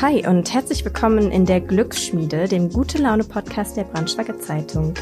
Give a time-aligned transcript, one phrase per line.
[0.00, 4.94] Hi und herzlich willkommen in der Glücksschmiede, dem Gute Laune Podcast der Braunschweiger Zeitung.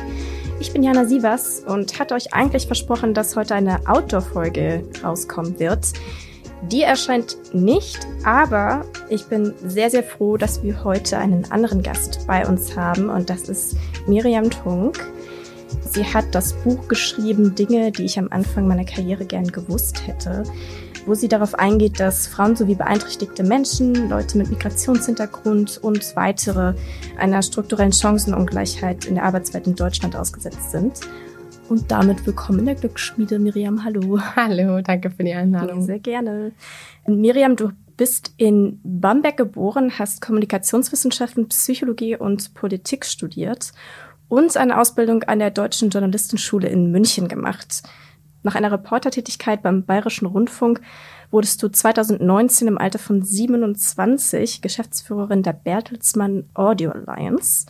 [0.59, 5.93] Ich bin Jana Sievers und hatte euch eigentlich versprochen, dass heute eine Outdoor-Folge rauskommen wird.
[6.63, 12.27] Die erscheint nicht, aber ich bin sehr, sehr froh, dass wir heute einen anderen Gast
[12.27, 13.77] bei uns haben und das ist
[14.07, 14.99] Miriam Trunk.
[15.89, 20.43] Sie hat das Buch geschrieben, Dinge, die ich am Anfang meiner Karriere gern gewusst hätte
[21.07, 26.75] wo sie darauf eingeht, dass Frauen sowie beeinträchtigte Menschen, Leute mit Migrationshintergrund und weitere
[27.19, 31.01] einer strukturellen Chancenungleichheit in der Arbeitswelt in Deutschland ausgesetzt sind.
[31.69, 33.85] Und damit willkommen in der Glücksschmiede, Miriam.
[33.85, 34.21] Hallo.
[34.37, 35.83] Hallo, danke für die Einladung.
[35.83, 36.53] Sehr gerne.
[37.07, 43.73] Miriam, du bist in Bamberg geboren, hast Kommunikationswissenschaften, Psychologie und Politik studiert
[44.29, 47.83] und eine Ausbildung an der Deutschen Journalistenschule in München gemacht.
[48.43, 50.81] Nach einer Reportertätigkeit beim Bayerischen Rundfunk
[51.31, 57.67] wurdest du 2019 im Alter von 27 Geschäftsführerin der Bertelsmann Audio Alliance.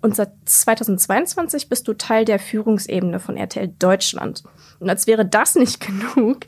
[0.00, 4.44] Und seit 2022 bist du Teil der Führungsebene von RTL Deutschland.
[4.78, 5.80] Und als wäre das nicht
[6.14, 6.46] genug,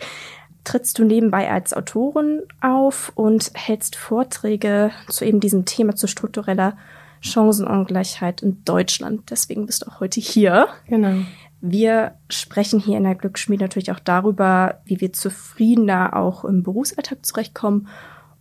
[0.65, 6.77] trittst du nebenbei als Autorin auf und hältst Vorträge zu eben diesem Thema zu struktureller
[7.21, 9.31] Chancenungleichheit in Deutschland.
[9.31, 10.69] Deswegen bist du auch heute hier.
[10.87, 11.25] Genau.
[11.61, 17.25] Wir sprechen hier in der Glücksschmiede natürlich auch darüber, wie wir zufriedener auch im Berufsalltag
[17.25, 17.89] zurechtkommen.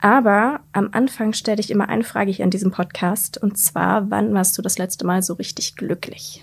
[0.01, 4.33] Aber am Anfang stelle ich immer eine Frage hier in diesem Podcast, und zwar, wann
[4.33, 6.41] warst du das letzte Mal so richtig glücklich?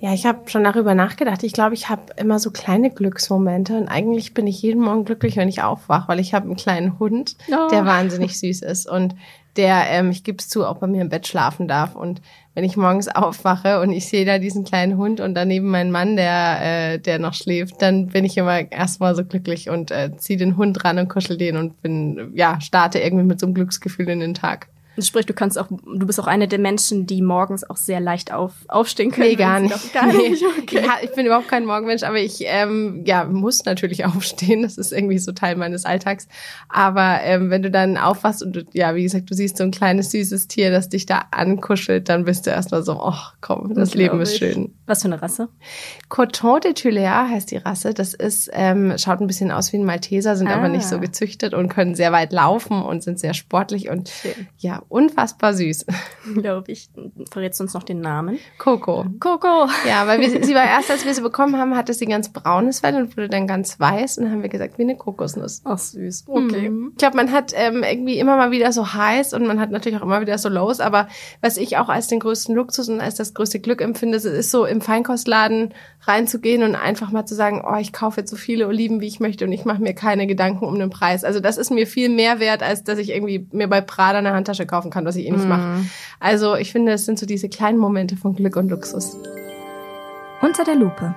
[0.00, 1.42] Ja, ich habe schon darüber nachgedacht.
[1.44, 5.36] Ich glaube, ich habe immer so kleine Glücksmomente und eigentlich bin ich jeden Morgen glücklich,
[5.36, 7.68] wenn ich aufwache, weil ich habe einen kleinen Hund, oh.
[7.70, 9.14] der wahnsinnig süß ist und
[9.56, 11.94] der, ähm, ich gebe es zu, auch bei mir im Bett schlafen darf.
[11.94, 12.20] Und
[12.54, 16.16] wenn ich morgens aufwache und ich sehe da diesen kleinen Hund und daneben meinen Mann,
[16.16, 16.58] der,
[16.94, 20.56] äh, der noch schläft, dann bin ich immer erstmal so glücklich und äh, ziehe den
[20.56, 24.20] Hund ran und kuschel den und bin, ja, starte irgendwie mit so einem Glücksgefühl in
[24.20, 24.68] den Tag.
[25.00, 28.32] Sprich, du kannst auch, du bist auch eine der Menschen, die morgens auch sehr leicht
[28.32, 29.28] auf, aufstehen können.
[29.28, 29.92] Nee, gar nicht.
[29.92, 30.44] Gar nicht.
[30.58, 30.82] Okay.
[30.84, 34.62] Ja, ich bin überhaupt kein Morgenmensch, aber ich ähm, ja, muss natürlich aufstehen.
[34.62, 36.28] Das ist irgendwie so Teil meines Alltags.
[36.68, 39.70] Aber ähm, wenn du dann aufwachst und du, ja, wie gesagt, du siehst so ein
[39.70, 43.90] kleines süßes Tier, das dich da ankuschelt, dann bist du erstmal so, oh komm, das,
[43.90, 44.74] das Leben ist schön.
[44.86, 45.48] Was für eine Rasse?
[46.08, 47.94] Coton de Tulare heißt die Rasse.
[47.94, 50.54] Das ist, ähm, schaut ein bisschen aus wie ein Malteser, sind ah.
[50.54, 54.48] aber nicht so gezüchtet und können sehr weit laufen und sind sehr sportlich und schön.
[54.58, 55.86] ja, unfassbar süß.
[56.34, 56.88] Glaube ich.
[57.30, 58.38] Verrätst du uns noch den Namen?
[58.58, 59.06] Coco.
[59.20, 59.68] Coco.
[59.86, 62.80] Ja, weil wir, sie war erst, als wir sie bekommen haben, hatte sie ganz braunes
[62.80, 65.62] Fell und wurde dann ganz weiß und dann haben wir gesagt, wie eine Kokosnuss.
[65.64, 66.24] Ach, süß.
[66.26, 66.70] Okay.
[66.70, 66.90] Mhm.
[66.92, 69.98] Ich glaube, man hat ähm, irgendwie immer mal wieder so heiß und man hat natürlich
[69.98, 71.08] auch immer wieder so Lows, aber
[71.40, 74.64] was ich auch als den größten Luxus und als das größte Glück empfinde, ist so
[74.64, 75.74] im Feinkostladen
[76.06, 79.20] reinzugehen und einfach mal zu sagen, oh, ich kaufe jetzt so viele Oliven, wie ich
[79.20, 81.24] möchte und ich mache mir keine Gedanken um den Preis.
[81.24, 84.32] Also das ist mir viel mehr wert, als dass ich irgendwie mir bei Prada eine
[84.32, 85.48] Handtasche kaufen kann, was ich eh nicht mm.
[85.48, 85.84] mache.
[86.18, 89.16] Also ich finde, es sind so diese kleinen Momente von Glück und Luxus.
[90.42, 91.14] Unter der Lupe.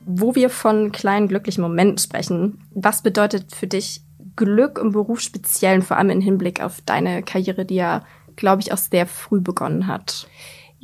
[0.00, 4.00] Wo wir von kleinen glücklichen Momenten sprechen, was bedeutet für dich
[4.36, 8.04] Glück im Beruf speziell, vor allem im Hinblick auf deine Karriere, die ja,
[8.36, 10.26] glaube ich, auch sehr früh begonnen hat?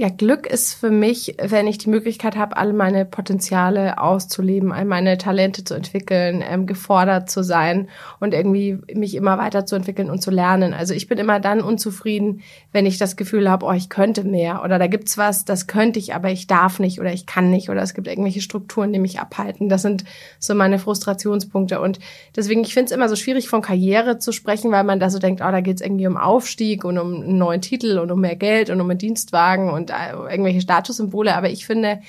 [0.00, 4.86] Ja, Glück ist für mich, wenn ich die Möglichkeit habe, alle meine Potenziale auszuleben, all
[4.86, 10.30] meine Talente zu entwickeln, ähm, gefordert zu sein und irgendwie mich immer weiterzuentwickeln und zu
[10.30, 10.72] lernen.
[10.72, 12.40] Also ich bin immer dann unzufrieden,
[12.72, 15.98] wenn ich das Gefühl habe, oh, ich könnte mehr oder da gibt's was, das könnte
[15.98, 19.00] ich, aber ich darf nicht oder ich kann nicht oder es gibt irgendwelche Strukturen, die
[19.00, 19.68] mich abhalten.
[19.68, 20.04] Das sind
[20.38, 21.98] so meine Frustrationspunkte und
[22.34, 25.18] deswegen, ich finde es immer so schwierig, von Karriere zu sprechen, weil man da so
[25.18, 28.36] denkt, oh, da geht's irgendwie um Aufstieg und um einen neuen Titel und um mehr
[28.36, 32.00] Geld und um einen Dienstwagen und irgendwelche Statussymbole, aber ich finde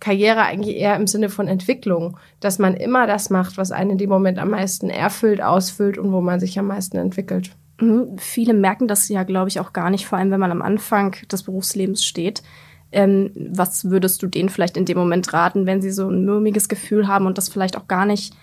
[0.00, 3.98] Karriere eigentlich eher im Sinne von Entwicklung, dass man immer das macht, was einen in
[3.98, 7.50] dem Moment am meisten erfüllt, ausfüllt und wo man sich am meisten entwickelt.
[7.80, 8.18] Mhm.
[8.18, 11.16] Viele merken das ja, glaube ich, auch gar nicht, vor allem wenn man am Anfang
[11.30, 12.42] des Berufslebens steht.
[12.92, 16.68] Ähm, was würdest du denen vielleicht in dem Moment raten, wenn sie so ein mürmiges
[16.68, 18.34] Gefühl haben und das vielleicht auch gar nicht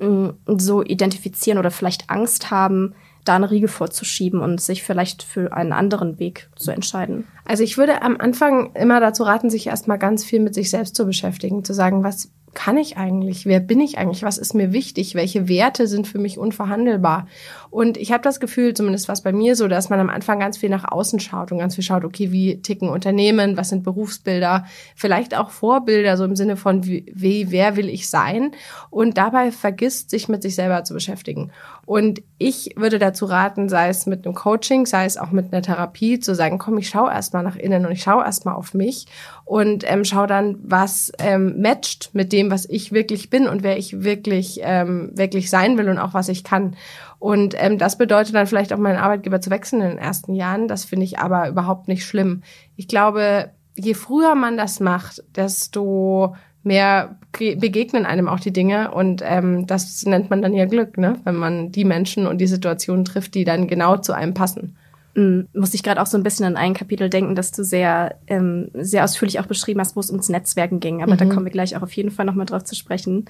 [0.00, 2.94] mh, mm, so identifizieren oder vielleicht Angst haben,
[3.28, 7.26] da eine Riege vorzuschieben und sich vielleicht für einen anderen Weg zu entscheiden?
[7.44, 10.96] Also ich würde am Anfang immer dazu raten, sich erstmal ganz viel mit sich selbst
[10.96, 13.44] zu beschäftigen, zu sagen, was kann ich eigentlich?
[13.44, 14.22] Wer bin ich eigentlich?
[14.22, 15.14] Was ist mir wichtig?
[15.14, 17.26] Welche Werte sind für mich unverhandelbar?
[17.70, 20.56] Und ich habe das Gefühl, zumindest was bei mir so, dass man am Anfang ganz
[20.56, 23.56] viel nach außen schaut und ganz viel schaut, okay, wie ticken Unternehmen?
[23.56, 24.64] Was sind Berufsbilder?
[24.94, 28.52] Vielleicht auch Vorbilder, so im Sinne von, wie, wie wer will ich sein?
[28.88, 31.52] Und dabei vergisst, sich mit sich selber zu beschäftigen.
[31.84, 35.62] Und ich würde dazu raten, sei es mit einem Coaching, sei es auch mit einer
[35.62, 39.06] Therapie, zu sagen, komm, ich schaue erstmal nach innen und ich schaue erstmal auf mich
[39.46, 43.78] und ähm, schaue dann, was ähm, matcht mit dem, was ich wirklich bin und wer
[43.78, 46.74] ich wirklich, ähm, wirklich sein will und auch was ich kann.
[47.20, 50.66] Und ähm, das bedeutet dann vielleicht auch meinen Arbeitgeber zu wechseln in den ersten Jahren.
[50.66, 52.42] Das finde ich aber überhaupt nicht schlimm.
[52.74, 56.34] Ich glaube, je früher man das macht, desto
[56.64, 61.20] mehr begegnen einem auch die Dinge und ähm, das nennt man dann ja Glück, ne?
[61.22, 64.76] wenn man die Menschen und die Situationen trifft, die dann genau zu einem passen.
[65.16, 65.48] Mhm.
[65.54, 68.70] Muss ich gerade auch so ein bisschen an ein Kapitel denken, dass du sehr, ähm,
[68.74, 71.02] sehr ausführlich auch beschrieben hast, wo es ums Netzwerken ging.
[71.02, 71.18] Aber mhm.
[71.18, 73.24] da kommen wir gleich auch auf jeden Fall nochmal drauf zu sprechen.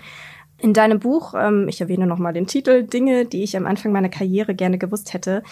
[0.59, 4.09] In deinem Buch, ähm, ich erwähne nochmal den Titel, Dinge, die ich am Anfang meiner
[4.09, 5.43] Karriere gerne gewusst hätte,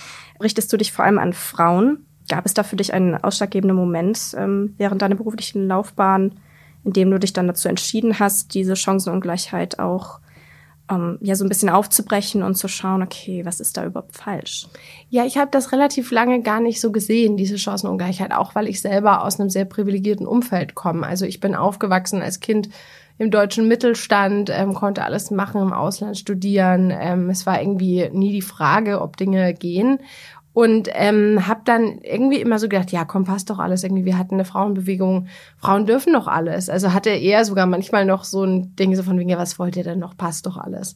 [0.43, 2.07] richtest du dich vor allem an Frauen.
[2.29, 6.41] Gab es da für dich einen ausschlaggebenden Moment ähm, während deiner beruflichen Laufbahn,
[6.85, 10.21] in dem du dich dann dazu entschieden hast, diese Chancenungleichheit auch
[10.91, 14.67] ähm, ja so ein bisschen aufzubrechen und zu schauen, okay, was ist da überhaupt falsch?
[15.09, 18.81] Ja, ich habe das relativ lange gar nicht so gesehen, diese Chancenungleichheit, auch weil ich
[18.81, 21.07] selber aus einem sehr privilegierten Umfeld komme.
[21.07, 22.69] Also ich bin aufgewachsen als Kind
[23.17, 26.93] im deutschen Mittelstand, ähm, konnte alles machen, im Ausland studieren.
[26.93, 30.01] Ähm, es war irgendwie nie die Frage, ob Dinge gehen.
[30.55, 34.05] Und ähm, habe dann irgendwie immer so gedacht, ja, komm, passt doch alles irgendwie.
[34.05, 35.27] Wir hatten eine Frauenbewegung,
[35.59, 36.71] Frauen dürfen doch alles.
[36.71, 39.75] Also hatte er sogar manchmal noch so ein Ding so von wegen, ja, was wollt
[39.77, 40.17] ihr denn noch?
[40.17, 40.95] Passt doch alles.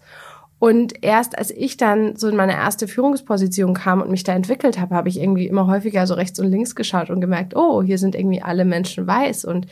[0.61, 4.81] Und erst als ich dann so in meine erste Führungsposition kam und mich da entwickelt
[4.81, 7.99] habe, habe ich irgendwie immer häufiger so rechts und links geschaut und gemerkt, oh, hier
[7.99, 9.67] sind irgendwie alle Menschen weiß und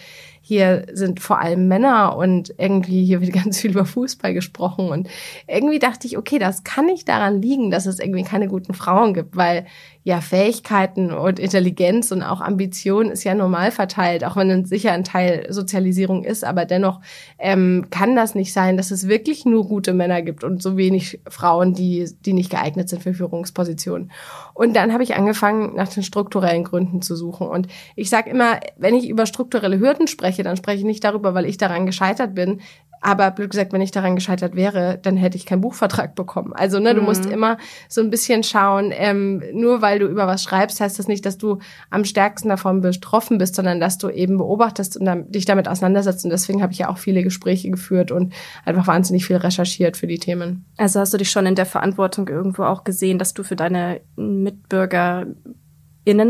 [0.46, 5.08] hier sind vor allem Männer und irgendwie hier wird ganz viel über Fußball gesprochen und
[5.48, 9.12] irgendwie dachte ich, okay, das kann nicht daran liegen, dass es irgendwie keine guten Frauen
[9.12, 9.66] gibt, weil
[10.04, 14.92] ja Fähigkeiten und Intelligenz und auch Ambition ist ja normal verteilt, auch wenn es sicher
[14.92, 17.00] ein Teil Sozialisierung ist, aber dennoch
[17.40, 21.18] ähm, kann das nicht sein, dass es wirklich nur gute Männer gibt und so wenig
[21.28, 24.12] Frauen, die die nicht geeignet sind für Führungspositionen.
[24.54, 27.48] Und dann habe ich angefangen, nach den strukturellen Gründen zu suchen.
[27.48, 27.66] Und
[27.96, 31.46] ich sage immer, wenn ich über strukturelle Hürden spreche, dann spreche ich nicht darüber, weil
[31.46, 32.60] ich daran gescheitert bin,
[33.00, 36.52] aber blöd gesagt, wenn ich daran gescheitert wäre, dann hätte ich keinen Buchvertrag bekommen.
[36.54, 37.06] Also ne, du mhm.
[37.06, 41.06] musst immer so ein bisschen schauen, ähm, nur weil du über was schreibst, heißt das
[41.06, 41.58] nicht, dass du
[41.90, 46.24] am stärksten davon betroffen bist, sondern dass du eben beobachtest und dann, dich damit auseinandersetzt.
[46.24, 48.34] Und deswegen habe ich ja auch viele Gespräche geführt und
[48.64, 50.64] einfach wahnsinnig viel recherchiert für die Themen.
[50.76, 54.00] Also hast du dich schon in der Verantwortung irgendwo auch gesehen, dass du für deine
[54.16, 55.36] MitbürgerInnen,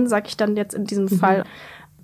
[0.07, 1.19] sag ich dann jetzt in diesem mhm.
[1.19, 1.45] Fall,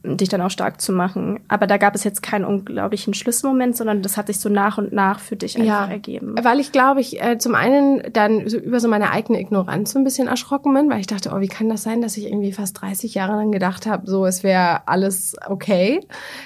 [0.05, 1.41] dich dann auch stark zu machen.
[1.49, 4.93] Aber da gab es jetzt keinen unglaublichen Schlüsselmoment, sondern das hat sich so nach und
[4.93, 6.35] nach für dich einfach ja, ergeben.
[6.43, 9.99] Weil ich glaube, ich äh, zum einen dann so über so meine eigene Ignoranz so
[9.99, 12.53] ein bisschen erschrocken bin, weil ich dachte, oh, wie kann das sein, dass ich irgendwie
[12.53, 16.01] fast 30 Jahre lang gedacht habe, so es wäre alles okay.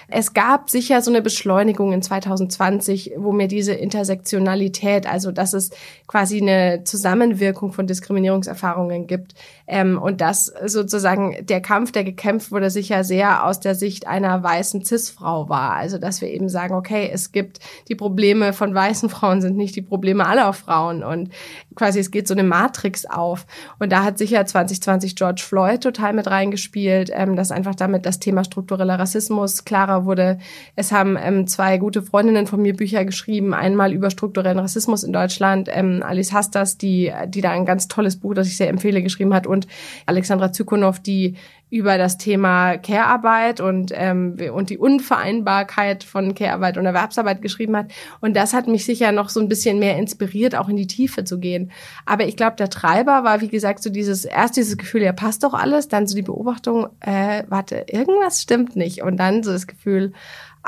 [0.09, 5.71] Es gab sicher so eine Beschleunigung in 2020, wo mir diese Intersektionalität, also dass es
[6.07, 9.35] quasi eine Zusammenwirkung von Diskriminierungserfahrungen gibt
[9.67, 14.43] ähm, und dass sozusagen der Kampf, der gekämpft wurde, sicher sehr aus der Sicht einer
[14.43, 15.73] weißen Cis-Frau war.
[15.73, 19.77] Also dass wir eben sagen, okay, es gibt die Probleme von weißen Frauen sind nicht
[19.77, 21.31] die Probleme aller Frauen und
[21.75, 23.47] quasi es geht so eine Matrix auf.
[23.79, 28.19] Und da hat sicher 2020 George Floyd total mit reingespielt, ähm, dass einfach damit das
[28.19, 30.39] Thema struktureller Rassismus klarer wurde.
[30.75, 35.13] Es haben ähm, zwei gute Freundinnen von mir Bücher geschrieben, einmal über strukturellen Rassismus in
[35.13, 39.03] Deutschland, ähm, Alice Hastas, die, die da ein ganz tolles Buch, das ich sehr empfehle,
[39.03, 39.67] geschrieben hat und
[40.07, 41.37] Alexandra Zykonow, die
[41.69, 47.91] über das Thema Care-Arbeit und, ähm, und die Unvereinbarkeit von Care-Arbeit und Erwerbsarbeit geschrieben hat.
[48.21, 51.25] Und das hat mich sicher noch so ein bisschen mehr inspiriert, auch in die Tiefe
[51.25, 51.73] zu gehen.
[52.05, 55.43] Aber ich glaube, der Treiber war, wie gesagt, so dieses, erst dieses Gefühl, ja, passt
[55.43, 59.03] doch alles, dann so die Beobachtung, äh, warte, irgendwas stimmt nicht.
[59.03, 60.13] Und dann so das Gefühl,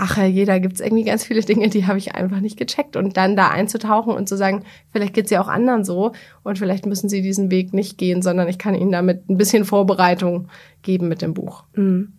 [0.00, 2.94] ach je, da gibt's irgendwie ganz viele Dinge, die habe ich einfach nicht gecheckt.
[2.94, 6.12] Und dann da einzutauchen und zu sagen, vielleicht geht's ja auch anderen so
[6.44, 9.64] und vielleicht müssen sie diesen Weg nicht gehen, sondern ich kann ihnen damit ein bisschen
[9.64, 10.48] Vorbereitung
[10.82, 11.64] geben mit dem Buch.
[11.74, 12.12] Mhm.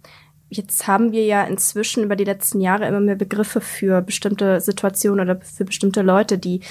[0.49, 5.21] Jetzt haben wir ja inzwischen über die letzten Jahre immer mehr Begriffe für bestimmte Situationen
[5.21, 6.61] oder für bestimmte Leute, die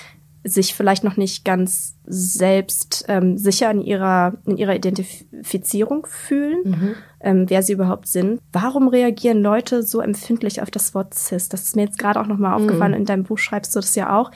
[0.49, 6.95] sich vielleicht noch nicht ganz selbst ähm, sicher in ihrer, in ihrer Identifizierung fühlen, mhm.
[7.21, 8.40] ähm, wer sie überhaupt sind.
[8.52, 11.49] Warum reagieren Leute so empfindlich auf das Wort cis?
[11.49, 12.64] Das ist mir jetzt gerade auch nochmal mhm.
[12.64, 12.95] aufgefallen.
[12.95, 14.31] In deinem Buch schreibst du das ja auch.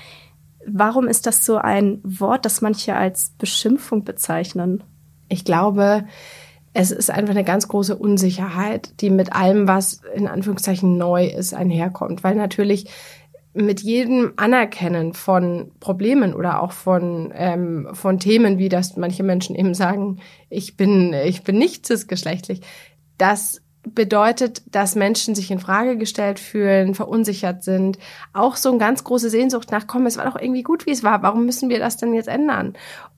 [0.67, 4.85] Warum ist das so ein Wort, das manche als Beschimpfung bezeichnen?
[5.29, 6.05] Ich glaube,
[6.75, 11.53] es ist einfach eine ganz große Unsicherheit, die mit allem, was in Anführungszeichen neu ist,
[11.53, 12.25] einherkommt.
[12.25, 12.89] Weil natürlich
[13.55, 19.55] mit jedem Anerkennen von Problemen oder auch von, ähm, von Themen, wie das manche Menschen
[19.57, 20.19] eben sagen,
[20.49, 22.63] ich bin, ich bin nicht cisgeschlechtlich,
[23.19, 27.99] das bedeutet, dass Menschen sich in Frage gestellt fühlen, verunsichert sind.
[28.33, 31.03] Auch so eine ganz große Sehnsucht nach, komm, es war doch irgendwie gut, wie es
[31.03, 31.23] war.
[31.23, 32.75] Warum müssen wir das denn jetzt ändern?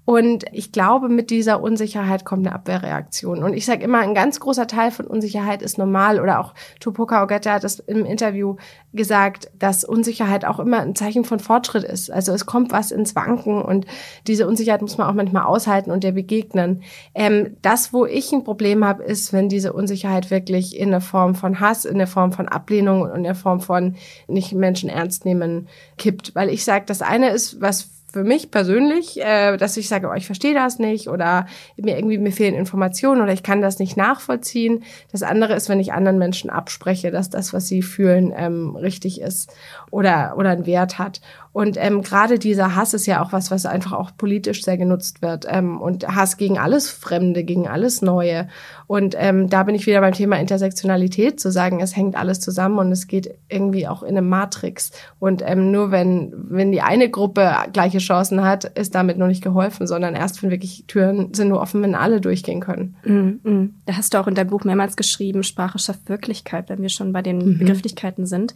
[0.07, 3.43] Und ich glaube, mit dieser Unsicherheit kommt eine Abwehrreaktion.
[3.43, 6.21] Und ich sage immer, ein ganz großer Teil von Unsicherheit ist normal.
[6.21, 8.57] Oder auch Tupoka Ogette hat das im Interview
[8.93, 12.11] gesagt, dass Unsicherheit auch immer ein Zeichen von Fortschritt ist.
[12.11, 13.87] Also es kommt was ins Wanken und
[14.27, 16.83] diese Unsicherheit muss man auch manchmal aushalten und der begegnen.
[17.15, 21.35] Ähm, das, wo ich ein Problem habe, ist, wenn diese Unsicherheit wirklich in der Form
[21.35, 23.97] von Hass, in der Form von Ablehnung und in der Form von
[24.29, 25.69] nicht Menschen ernst nehmen
[25.99, 26.35] kippt.
[26.35, 30.15] Weil ich sage, das eine ist, was für mich persönlich, äh, dass ich sage, oh,
[30.15, 31.47] ich verstehe das nicht oder
[31.77, 34.85] mir irgendwie mir fehlen Informationen oder ich kann das nicht nachvollziehen.
[35.11, 39.21] Das andere ist, wenn ich anderen Menschen abspreche, dass das, was sie fühlen, ähm, richtig
[39.21, 39.53] ist
[39.91, 41.21] oder oder einen Wert hat.
[41.55, 45.23] Und ähm, gerade dieser Hass ist ja auch was, was einfach auch politisch sehr genutzt
[45.23, 45.47] wird.
[45.49, 48.49] Ähm, und Hass gegen alles Fremde, gegen alles Neue.
[48.89, 52.79] Und ähm, da bin ich wieder beim Thema Intersektionalität, zu sagen, es hängt alles zusammen
[52.79, 54.91] und es geht irgendwie auch in einem Matrix.
[55.21, 59.45] Und ähm, nur wenn, wenn die eine Gruppe gleiche Chancen hat, ist damit noch nicht
[59.45, 62.97] geholfen, sondern erst wenn wirklich Türen sind nur offen, wenn alle durchgehen können.
[63.05, 63.75] Mm, mm.
[63.87, 67.13] Da hast du auch in deinem Buch mehrmals geschrieben, Sprache schafft Wirklichkeit, wenn wir schon
[67.13, 67.59] bei den mhm.
[67.59, 68.55] Begrifflichkeiten sind.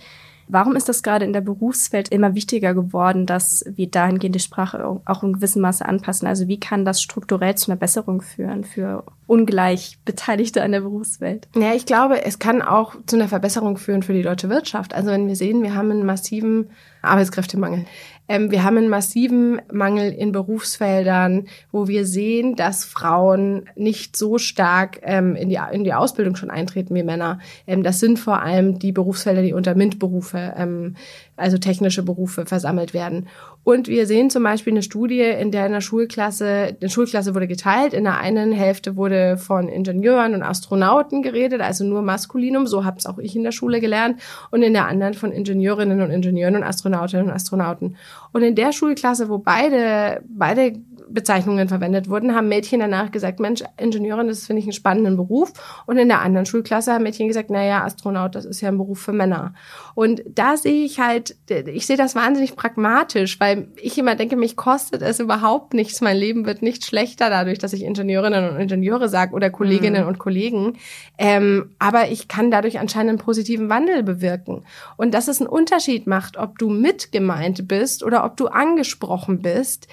[0.49, 4.85] Warum ist das gerade in der Berufswelt immer wichtiger geworden, dass wir dahingehend die Sprache
[5.05, 6.26] auch in gewissem Maße anpassen?
[6.26, 11.49] Also wie kann das strukturell zu einer Besserung führen für ungleich Beteiligte an der Berufswelt?
[11.55, 14.95] Ja, ich glaube, es kann auch zu einer Verbesserung führen für die deutsche Wirtschaft.
[14.95, 16.71] Also wenn wir sehen, wir haben einen massiven
[17.02, 17.85] Arbeitskräftemangel.
[18.28, 24.38] Ähm, wir haben einen massiven Mangel in Berufsfeldern, wo wir sehen, dass Frauen nicht so
[24.38, 27.40] stark ähm, in, die, in die Ausbildung schon eintreten wie Männer.
[27.66, 30.97] Ähm, das sind vor allem die Berufsfelder, die unter MINT-Berufe, ähm,
[31.37, 33.28] also technische Berufe, versammelt werden.
[33.68, 37.46] Und wir sehen zum Beispiel eine Studie, in der in der Schulklasse, die Schulklasse wurde
[37.46, 37.92] geteilt.
[37.92, 42.96] In der einen Hälfte wurde von Ingenieuren und Astronauten geredet, also nur Maskulinum, so habe
[42.96, 44.22] es auch ich in der Schule gelernt.
[44.50, 47.96] Und in der anderen von Ingenieurinnen und Ingenieuren und Astronautinnen und Astronauten.
[48.32, 50.72] Und in der Schulklasse, wo beide, beide
[51.11, 55.53] Bezeichnungen verwendet wurden, haben Mädchen danach gesagt, Mensch, Ingenieurin, das finde ich einen spannenden Beruf.
[55.87, 59.00] Und in der anderen Schulklasse haben Mädchen gesagt, naja, Astronaut, das ist ja ein Beruf
[59.00, 59.55] für Männer.
[59.95, 64.57] Und da sehe ich halt, ich sehe das wahnsinnig pragmatisch, weil ich immer denke, mich
[64.57, 66.00] kostet es überhaupt nichts.
[66.00, 70.09] Mein Leben wird nicht schlechter dadurch, dass ich Ingenieurinnen und Ingenieure sage oder Kolleginnen mhm.
[70.09, 70.79] und Kollegen.
[71.19, 74.65] Ähm, aber ich kann dadurch anscheinend einen positiven Wandel bewirken.
[74.97, 79.88] Und dass es einen Unterschied macht, ob du mitgemeint bist oder ob du angesprochen bist,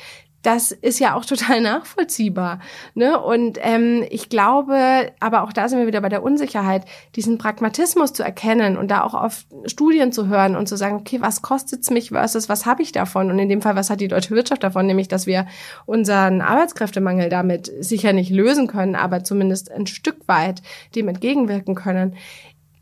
[0.45, 2.59] das ist ja auch total nachvollziehbar.
[2.93, 3.19] Ne?
[3.19, 6.85] Und ähm, ich glaube, aber auch da sind wir wieder bei der Unsicherheit,
[7.15, 11.21] diesen Pragmatismus zu erkennen und da auch auf Studien zu hören und zu sagen, okay,
[11.21, 13.29] was kostet's mich versus was habe ich davon?
[13.31, 14.85] Und in dem Fall, was hat die deutsche Wirtschaft davon?
[14.85, 15.47] Nämlich, dass wir
[15.85, 20.61] unseren Arbeitskräftemangel damit sicher nicht lösen können, aber zumindest ein Stück weit
[20.95, 22.15] dem entgegenwirken können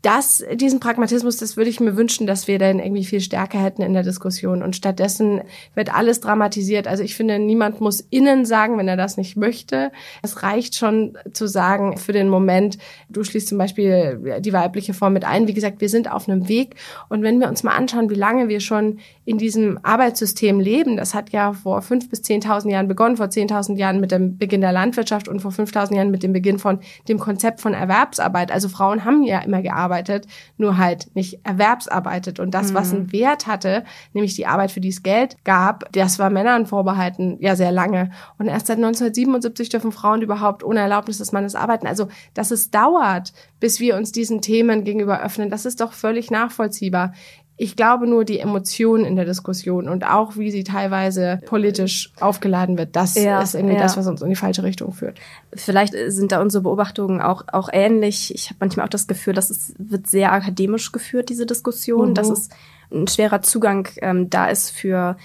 [0.04, 3.80] das, diesen Pragmatismus, das würde ich mir wünschen, dass wir dann irgendwie viel stärker hätten
[3.80, 4.62] in der Diskussion.
[4.62, 5.40] Und stattdessen
[5.74, 6.86] wird alles dramatisiert.
[6.86, 9.90] Also ich finde, niemand muss innen sagen, wenn er das nicht möchte.
[10.22, 12.76] Es reicht schon zu sagen, für den Moment,
[13.08, 15.48] du schließt zum Beispiel die weibliche Form mit ein.
[15.48, 16.76] Wie gesagt, wir sind auf einem Weg.
[17.08, 21.14] Und wenn wir uns mal anschauen, wie lange wir schon in diesem Arbeitssystem leben, das
[21.14, 24.72] hat ja vor fünf bis zehntausend Jahren begonnen, vor zehntausend Jahren mit dem Beginn der
[24.72, 28.50] Landwirtschaft und vor fünftausend Jahren mit dem Beginn von dem Konzept von Erwerbsarbeit.
[28.50, 30.26] Also Frauen haben ja immer gearbeitet gearbeitet,
[30.56, 32.40] nur halt nicht erwerbsarbeitet.
[32.40, 32.74] Und das, mhm.
[32.74, 36.66] was einen Wert hatte, nämlich die Arbeit, für die es Geld gab, das war Männern
[36.66, 38.10] vorbehalten, ja sehr lange.
[38.38, 41.86] Und erst seit 1977 dürfen Frauen überhaupt ohne Erlaubnis des Mannes arbeiten.
[41.86, 46.30] Also, dass es dauert, bis wir uns diesen Themen gegenüber öffnen, das ist doch völlig
[46.30, 47.12] nachvollziehbar.
[47.56, 52.76] Ich glaube nur die Emotionen in der Diskussion und auch wie sie teilweise politisch aufgeladen
[52.76, 53.82] wird, das ja, ist irgendwie ja.
[53.82, 55.18] das, was uns in die falsche Richtung führt.
[55.52, 58.34] Vielleicht sind da unsere Beobachtungen auch, auch ähnlich.
[58.34, 62.14] Ich habe manchmal auch das Gefühl, dass es wird sehr akademisch geführt, diese Diskussion, mhm.
[62.14, 62.48] dass es
[62.92, 65.16] ein schwerer Zugang ähm, da ist für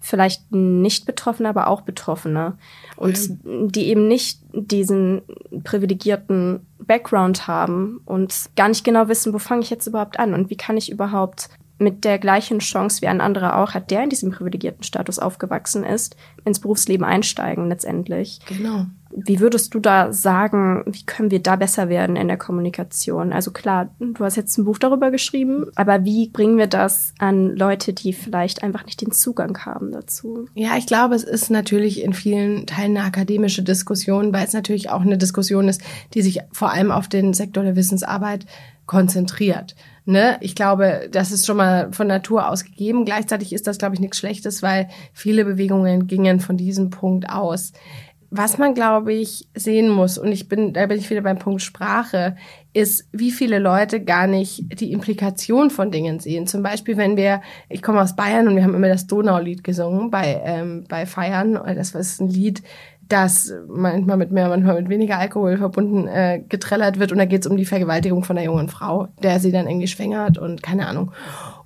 [0.00, 2.56] vielleicht nicht Betroffene, aber auch Betroffene.
[2.96, 3.70] Und mhm.
[3.72, 5.22] die eben nicht diesen
[5.64, 10.50] privilegierten Background haben und gar nicht genau wissen, wo fange ich jetzt überhaupt an und
[10.50, 14.10] wie kann ich überhaupt mit der gleichen Chance wie ein anderer auch hat, der in
[14.10, 18.40] diesem privilegierten Status aufgewachsen ist, ins Berufsleben einsteigen letztendlich.
[18.46, 18.86] Genau.
[19.10, 23.32] Wie würdest du da sagen, wie können wir da besser werden in der Kommunikation?
[23.32, 27.56] Also klar, du hast jetzt ein Buch darüber geschrieben, aber wie bringen wir das an
[27.56, 30.46] Leute, die vielleicht einfach nicht den Zugang haben dazu?
[30.54, 34.90] Ja, ich glaube, es ist natürlich in vielen Teilen eine akademische Diskussion, weil es natürlich
[34.90, 35.80] auch eine Diskussion ist,
[36.12, 38.44] die sich vor allem auf den Sektor der Wissensarbeit
[38.88, 39.76] konzentriert.
[40.06, 40.38] Ne?
[40.40, 43.04] Ich glaube, das ist schon mal von Natur aus gegeben.
[43.04, 47.72] Gleichzeitig ist das, glaube ich, nichts Schlechtes, weil viele Bewegungen gingen von diesem Punkt aus.
[48.30, 51.62] was man, glaube ich, sehen muss, und ich bin, da bin ich wieder beim Punkt
[51.62, 52.36] Sprache,
[52.74, 56.46] ist, wie viele Leute gar nicht die Implikation von Dingen sehen.
[56.46, 57.40] Zum Beispiel, wenn wir,
[57.70, 61.54] ich komme aus Bayern und wir haben immer das Donaulied gesungen bei, ähm, bei Feiern.
[61.54, 62.62] Das ist ein Lied,
[63.08, 67.12] das manchmal mit mehr, manchmal mit weniger Alkohol verbunden äh, getrellert wird.
[67.12, 69.88] Und da geht es um die Vergewaltigung von einer jungen Frau, der sie dann irgendwie
[69.88, 71.12] schwängert und keine Ahnung.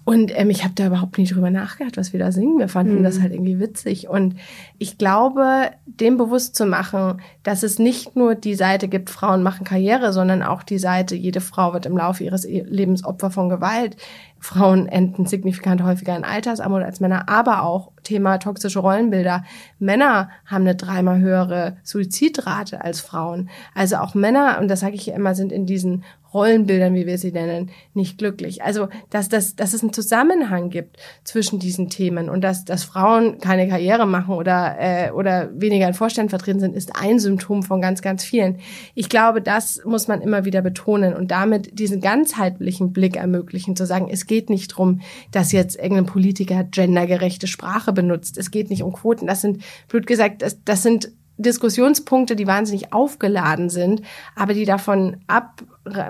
[0.05, 2.59] Und ähm, ich habe da überhaupt nicht drüber nachgedacht, was wir da singen.
[2.59, 3.03] Wir fanden mhm.
[3.05, 4.09] das halt irgendwie witzig.
[4.09, 4.35] Und
[4.79, 9.65] ich glaube, dem bewusst zu machen, dass es nicht nur die Seite gibt, Frauen machen
[9.65, 13.49] Karriere, sondern auch die Seite, jede Frau wird im Laufe ihres e-, Lebens Opfer von
[13.49, 13.97] Gewalt.
[14.41, 19.45] Frauen enden signifikant häufiger in Altersarmut als Männer, aber auch Thema toxische Rollenbilder.
[19.79, 23.51] Männer haben eine dreimal höhere Suizidrate als Frauen.
[23.73, 26.03] Also auch Männer, und das sage ich ja immer, sind in diesen
[26.35, 28.63] Rollenbildern, wie wir sie nennen, nicht glücklich.
[28.63, 33.39] Also, dass, dass, dass es einen Zusammenhang gibt zwischen diesen Themen und dass, dass Frauen
[33.39, 37.81] keine Karriere machen oder, äh, oder weniger in Vorständen vertreten sind, ist ein Symptom von
[37.81, 38.59] ganz, ganz vielen.
[38.95, 43.87] Ich glaube, das muss man immer wieder betonen und damit diesen ganzheitlichen Blick ermöglichen, zu
[43.87, 48.39] sagen, es geht nicht drum, dass jetzt irgendein Politiker gendergerechte Sprache benutzt.
[48.39, 49.27] Es geht nicht um Quoten.
[49.27, 51.13] Das sind, blöd gesagt, das, das sind
[51.43, 54.03] Diskussionspunkte, die wahnsinnig aufgeladen sind,
[54.35, 55.63] aber die davon ab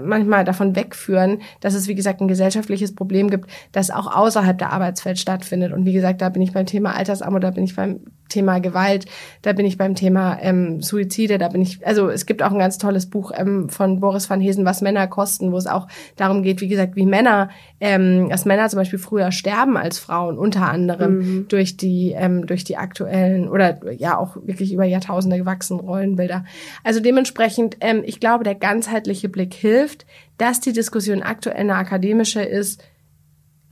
[0.02, 4.72] manchmal davon wegführen, dass es, wie gesagt, ein gesellschaftliches Problem gibt, das auch außerhalb der
[4.72, 5.72] Arbeitswelt stattfindet.
[5.72, 8.00] Und wie gesagt, da bin ich beim Thema Altersarmut, da bin ich beim
[8.32, 9.06] Thema Gewalt,
[9.42, 12.58] da bin ich beim Thema ähm, Suizide, da bin ich, also es gibt auch ein
[12.58, 15.86] ganz tolles Buch ähm, von Boris van Hesen, was Männer kosten, wo es auch
[16.16, 20.38] darum geht, wie gesagt, wie Männer, ähm, dass Männer zum Beispiel früher sterben als Frauen,
[20.38, 21.48] unter anderem mhm.
[21.48, 26.44] durch die, ähm, durch die aktuellen oder ja auch wirklich über Jahrtausende gewachsenen Rollenbilder.
[26.84, 30.06] Also dementsprechend, ähm, ich glaube, der ganzheitliche Blick hilft,
[30.38, 32.82] dass die Diskussion aktuell eine akademische ist,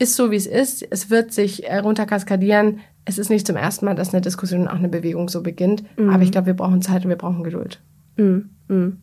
[0.00, 0.82] ist so, wie es ist.
[0.90, 2.80] Es wird sich äh, runterkaskadieren.
[3.04, 5.84] Es ist nicht zum ersten Mal, dass eine Diskussion auch eine Bewegung so beginnt.
[5.98, 6.10] Mhm.
[6.10, 7.80] Aber ich glaube, wir brauchen Zeit und wir brauchen Geduld.
[8.16, 8.50] Mhm.
[8.68, 8.98] Mhm.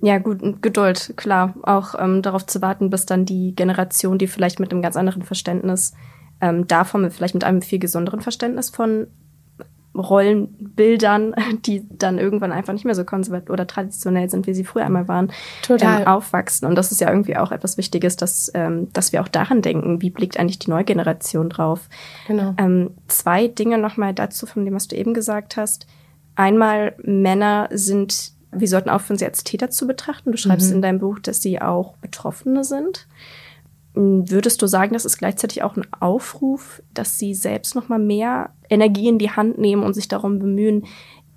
[0.00, 1.54] Ja, gut, Geduld, klar.
[1.62, 5.22] Auch ähm, darauf zu warten, bis dann die Generation, die vielleicht mit einem ganz anderen
[5.22, 5.92] Verständnis
[6.40, 9.08] ähm, davon, vielleicht mit einem viel gesünderen Verständnis von
[9.94, 11.34] Rollenbildern,
[11.66, 15.08] die dann irgendwann einfach nicht mehr so konservativ oder traditionell sind, wie sie früher einmal
[15.08, 15.32] waren.
[15.68, 16.68] Ähm, aufwachsen.
[16.68, 20.00] Und das ist ja irgendwie auch etwas Wichtiges, dass, ähm, dass wir auch daran denken,
[20.02, 21.88] wie blickt eigentlich die neue Generation drauf.
[22.26, 22.54] Genau.
[22.58, 25.86] Ähm, zwei Dinge nochmal dazu, von dem, was du eben gesagt hast.
[26.36, 30.30] Einmal, Männer sind, wir sollten aufhören, sie als Täter zu betrachten.
[30.30, 30.76] Du schreibst mhm.
[30.76, 33.06] in deinem Buch, dass sie auch Betroffene sind.
[34.00, 38.50] Würdest du sagen, das ist gleichzeitig auch ein Aufruf, dass sie selbst noch mal mehr
[38.70, 40.86] Energie in die Hand nehmen und sich darum bemühen,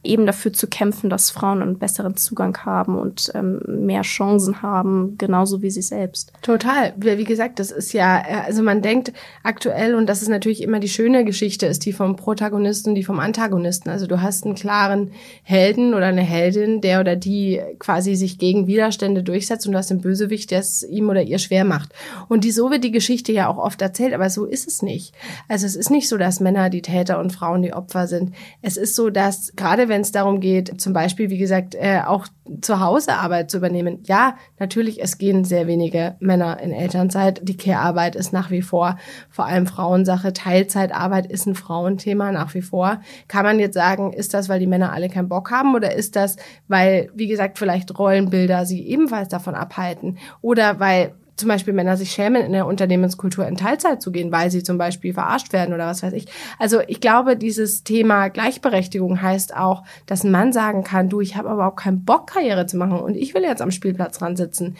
[0.03, 5.15] eben dafür zu kämpfen, dass Frauen einen besseren Zugang haben und ähm, mehr Chancen haben,
[5.17, 6.33] genauso wie sie selbst.
[6.41, 6.93] Total.
[6.97, 10.79] Wie gesagt, das ist ja, äh, also man denkt aktuell, und das ist natürlich immer
[10.79, 13.89] die schöne Geschichte, ist die vom Protagonisten, die vom Antagonisten.
[13.89, 15.11] Also du hast einen klaren
[15.43, 19.91] Helden oder eine Heldin, der oder die quasi sich gegen Widerstände durchsetzt und du hast
[19.91, 21.93] einen Bösewicht, der es ihm oder ihr schwer macht.
[22.27, 25.13] Und die, so wird die Geschichte ja auch oft erzählt, aber so ist es nicht.
[25.47, 28.33] Also es ist nicht so, dass Männer die Täter und Frauen die Opfer sind.
[28.63, 32.25] Es ist so, dass gerade wenn es darum geht, zum Beispiel, wie gesagt, äh, auch
[32.61, 33.99] zu Hause Arbeit zu übernehmen.
[34.05, 37.41] Ja, natürlich, es gehen sehr wenige Männer in Elternzeit.
[37.43, 38.97] Die Care-Arbeit ist nach wie vor
[39.29, 40.33] vor allem Frauensache.
[40.33, 43.01] Teilzeitarbeit ist ein Frauenthema nach wie vor.
[43.27, 46.15] Kann man jetzt sagen, ist das, weil die Männer alle keinen Bock haben oder ist
[46.15, 51.97] das, weil, wie gesagt, vielleicht Rollenbilder sie ebenfalls davon abhalten oder weil zum Beispiel Männer
[51.97, 55.73] sich schämen, in der Unternehmenskultur in Teilzeit zu gehen, weil sie zum Beispiel verarscht werden
[55.73, 56.27] oder was weiß ich.
[56.57, 61.35] Also ich glaube, dieses Thema Gleichberechtigung heißt auch, dass ein Mann sagen kann, du, ich
[61.35, 64.37] habe aber auch keinen Bock, Karriere zu machen und ich will jetzt am Spielplatz dran
[64.37, 64.77] sitzen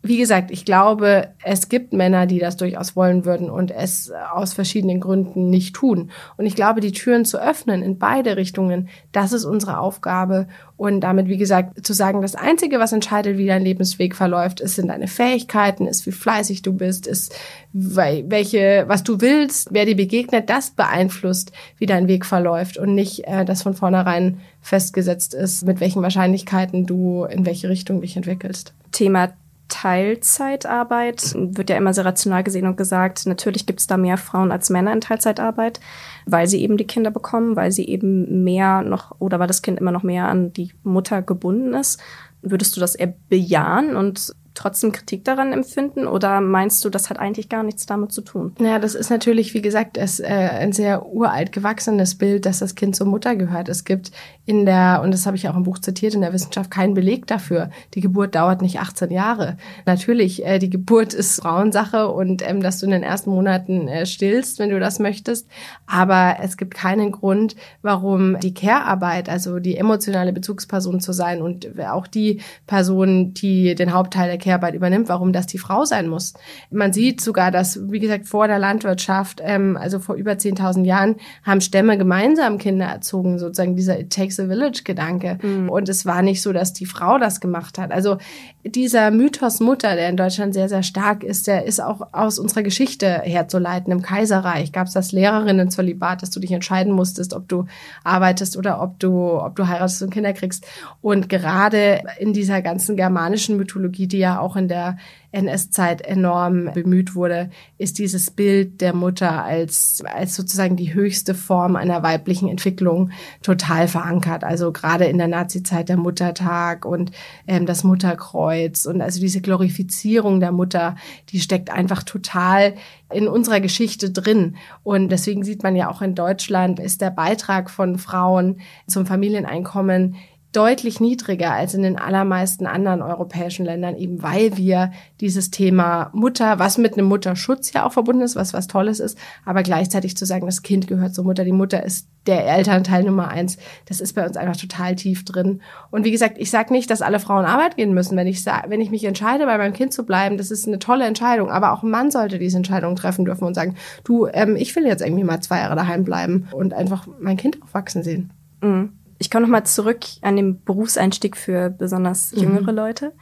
[0.00, 4.52] wie gesagt, ich glaube, es gibt Männer, die das durchaus wollen würden und es aus
[4.52, 6.10] verschiedenen Gründen nicht tun.
[6.36, 10.46] Und ich glaube, die Türen zu öffnen in beide Richtungen, das ist unsere Aufgabe.
[10.76, 14.76] Und damit, wie gesagt, zu sagen, das Einzige, was entscheidet, wie dein Lebensweg verläuft, ist,
[14.76, 17.34] sind deine Fähigkeiten, ist, wie fleißig du bist, ist,
[17.72, 23.26] welche, was du willst, wer dir begegnet, das beeinflusst, wie dein Weg verläuft und nicht,
[23.26, 28.74] äh, dass von vornherein festgesetzt ist, mit welchen Wahrscheinlichkeiten du in welche Richtung dich entwickelst.
[28.92, 29.30] Thema
[29.68, 34.50] Teilzeitarbeit wird ja immer sehr rational gesehen und gesagt, natürlich gibt es da mehr Frauen
[34.50, 35.80] als Männer in Teilzeitarbeit,
[36.26, 39.78] weil sie eben die Kinder bekommen, weil sie eben mehr noch oder weil das Kind
[39.78, 42.00] immer noch mehr an die Mutter gebunden ist.
[42.40, 46.06] Würdest du das eher bejahen und trotzdem Kritik daran empfinden?
[46.06, 48.54] Oder meinst du, das hat eigentlich gar nichts damit zu tun?
[48.58, 52.74] Naja, das ist natürlich, wie gesagt, es, äh, ein sehr uralt gewachsenes Bild, dass das
[52.74, 53.68] Kind zur Mutter gehört.
[53.68, 54.10] Es gibt
[54.44, 57.26] in der, und das habe ich auch im Buch zitiert, in der Wissenschaft keinen Beleg
[57.26, 57.70] dafür.
[57.94, 59.56] Die Geburt dauert nicht 18 Jahre.
[59.86, 64.06] Natürlich, äh, die Geburt ist Frauensache und ähm, dass du in den ersten Monaten äh,
[64.06, 65.46] stillst, wenn du das möchtest.
[65.86, 71.78] Aber es gibt keinen Grund, warum die Care-Arbeit, also die emotionale Bezugsperson zu sein und
[71.80, 76.32] auch die Person, die den Hauptteil der Care-Arbeit übernimmt, warum das die Frau sein muss.
[76.70, 81.16] Man sieht sogar, dass, wie gesagt, vor der Landwirtschaft, ähm, also vor über 10.000 Jahren,
[81.42, 85.38] haben Stämme gemeinsam Kinder erzogen, sozusagen dieser It takes a village Gedanke.
[85.42, 85.68] Mhm.
[85.68, 87.92] Und es war nicht so, dass die Frau das gemacht hat.
[87.92, 88.16] Also
[88.64, 92.62] dieser Mythos Mutter, der in Deutschland sehr, sehr stark ist, der ist auch aus unserer
[92.62, 93.92] Geschichte herzuleiten.
[93.92, 97.66] Im Kaiserreich gab es das Lehrerinnen zur Libat, dass du dich entscheiden musstest, ob du
[98.04, 100.66] arbeitest oder ob du, ob du heiratest und Kinder kriegst.
[101.00, 104.98] Und gerade in dieser ganzen germanischen Mythologie, die ja auch in der
[105.30, 111.76] NS-Zeit enorm bemüht wurde, ist dieses Bild der Mutter als, als sozusagen die höchste Form
[111.76, 113.10] einer weiblichen Entwicklung
[113.42, 114.42] total verankert.
[114.42, 117.10] Also gerade in der Nazi-Zeit der Muttertag und
[117.46, 120.96] ähm, das Mutterkreuz und also diese Glorifizierung der Mutter,
[121.28, 122.74] die steckt einfach total
[123.12, 124.56] in unserer Geschichte drin.
[124.82, 130.16] Und deswegen sieht man ja auch in Deutschland, ist der Beitrag von Frauen zum Familieneinkommen
[130.52, 136.58] deutlich niedriger als in den allermeisten anderen europäischen Ländern, eben weil wir dieses Thema Mutter,
[136.58, 140.24] was mit einem Mutterschutz ja auch verbunden ist, was was Tolles ist, aber gleichzeitig zu
[140.24, 144.14] sagen, das Kind gehört zur Mutter, die Mutter ist der Elternteil Nummer eins, das ist
[144.14, 145.60] bei uns einfach total tief drin.
[145.90, 148.16] Und wie gesagt, ich sage nicht, dass alle Frauen Arbeit gehen müssen.
[148.16, 151.06] Wenn ich, wenn ich mich entscheide, bei meinem Kind zu bleiben, das ist eine tolle
[151.06, 154.76] Entscheidung, aber auch ein Mann sollte diese Entscheidung treffen dürfen und sagen, du, ähm, ich
[154.76, 158.30] will jetzt irgendwie mal zwei Jahre daheim bleiben und einfach mein Kind aufwachsen sehen.
[158.60, 158.97] Mhm.
[159.18, 162.42] Ich komme nochmal zurück an den Berufseinstieg für besonders mhm.
[162.42, 162.76] jüngere mhm.
[162.76, 163.12] Leute.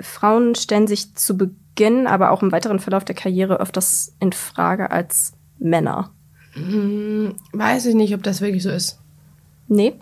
[0.00, 4.90] Frauen stellen sich zu Beginn, aber auch im weiteren Verlauf der Karriere öfters in Frage
[4.90, 6.10] als Männer.
[6.52, 9.00] Hm, weiß ich nicht, ob das wirklich so ist.
[9.68, 9.94] Nee.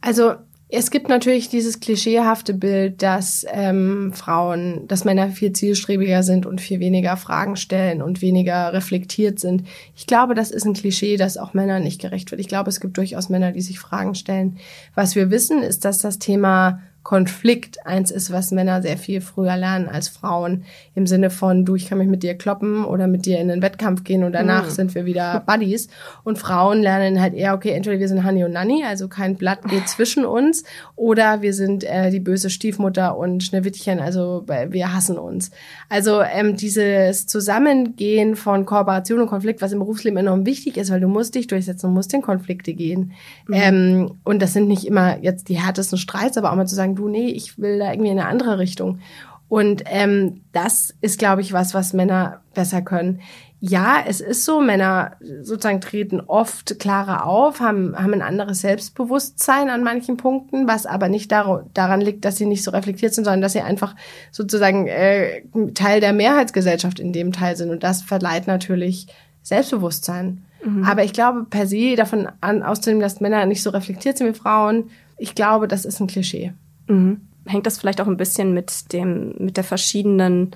[0.00, 0.34] Also
[0.74, 6.60] es gibt natürlich dieses klischeehafte Bild, dass ähm, Frauen, dass Männer viel zielstrebiger sind und
[6.60, 9.64] viel weniger Fragen stellen und weniger reflektiert sind.
[9.96, 12.40] Ich glaube, das ist ein Klischee, das auch Männern nicht gerecht wird.
[12.40, 14.58] Ich glaube, es gibt durchaus Männer, die sich Fragen stellen.
[14.94, 19.58] Was wir wissen, ist, dass das Thema Konflikt eins ist, was Männer sehr viel früher
[19.58, 20.64] lernen als Frauen.
[20.94, 23.60] Im Sinne von, du, ich kann mich mit dir kloppen oder mit dir in den
[23.60, 24.70] Wettkampf gehen und danach mhm.
[24.70, 25.88] sind wir wieder Buddies.
[26.24, 29.64] Und Frauen lernen halt eher, okay, entweder wir sind Honey und Nanny, also kein Blatt
[29.68, 30.64] geht zwischen uns,
[30.96, 35.50] oder wir sind äh, die böse Stiefmutter und Schneewittchen, also wir hassen uns.
[35.90, 41.00] Also ähm, dieses Zusammengehen von Kooperation und Konflikt, was im Berufsleben enorm wichtig ist, weil
[41.00, 43.12] du musst dich durchsetzen, du musst in Konflikte gehen.
[43.46, 43.54] Mhm.
[43.54, 46.93] Ähm, und das sind nicht immer jetzt die härtesten Streits, aber auch mal zu sagen,
[46.94, 49.00] du, nee, ich will da irgendwie in eine andere Richtung.
[49.48, 53.20] Und ähm, das ist, glaube ich, was, was Männer besser können.
[53.60, 59.70] Ja, es ist so, Männer sozusagen treten oft klarer auf, haben, haben ein anderes Selbstbewusstsein
[59.70, 63.24] an manchen Punkten, was aber nicht dar daran liegt, dass sie nicht so reflektiert sind,
[63.24, 63.96] sondern dass sie einfach
[64.32, 67.70] sozusagen äh, Teil der Mehrheitsgesellschaft in dem Teil sind.
[67.70, 69.06] Und das verleiht natürlich
[69.42, 70.44] Selbstbewusstsein.
[70.62, 70.84] Mhm.
[70.84, 74.38] Aber ich glaube per se davon an, auszunehmen, dass Männer nicht so reflektiert sind wie
[74.38, 76.52] Frauen, ich glaube, das ist ein Klischee.
[76.86, 77.20] Mhm.
[77.46, 80.52] Hängt das vielleicht auch ein bisschen mit dem, mit der verschiedenen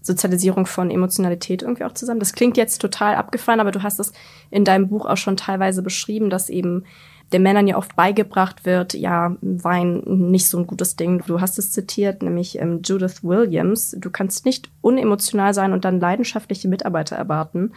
[0.00, 2.20] Sozialisierung von Emotionalität irgendwie auch zusammen?
[2.20, 4.12] Das klingt jetzt total abgefahren, aber du hast es
[4.50, 6.84] in deinem Buch auch schon teilweise beschrieben, dass eben
[7.32, 11.22] den Männern ja oft beigebracht wird, ja, Wein nicht so ein gutes Ding.
[11.26, 13.96] Du hast es zitiert, nämlich ähm, Judith Williams.
[13.98, 17.72] Du kannst nicht unemotional sein und dann leidenschaftliche Mitarbeiter erwarten.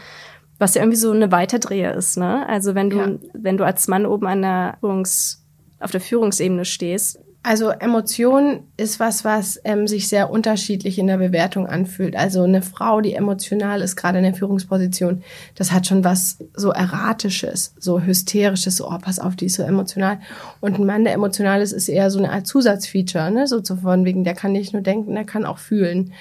[0.59, 2.47] Was ja irgendwie so eine Weiterdrehe ist, ne?
[2.47, 3.11] Also wenn du, ja.
[3.33, 5.45] wenn du als Mann oben an der Führungs,
[5.79, 11.15] auf der Führungsebene stehst, also Emotion ist was, was ähm, sich sehr unterschiedlich in der
[11.15, 12.17] Bewertung anfühlt.
[12.17, 15.23] Also eine Frau, die emotional ist, gerade in der Führungsposition,
[15.55, 19.63] das hat schon was so erratisches, so hysterisches, so oh, pass auf, die ist so
[19.63, 20.19] emotional.
[20.59, 23.47] Und ein Mann, der emotional ist, ist eher so eine Art Zusatzfeature, ne?
[23.47, 26.11] So zu von wegen, der kann nicht nur denken, der kann auch fühlen.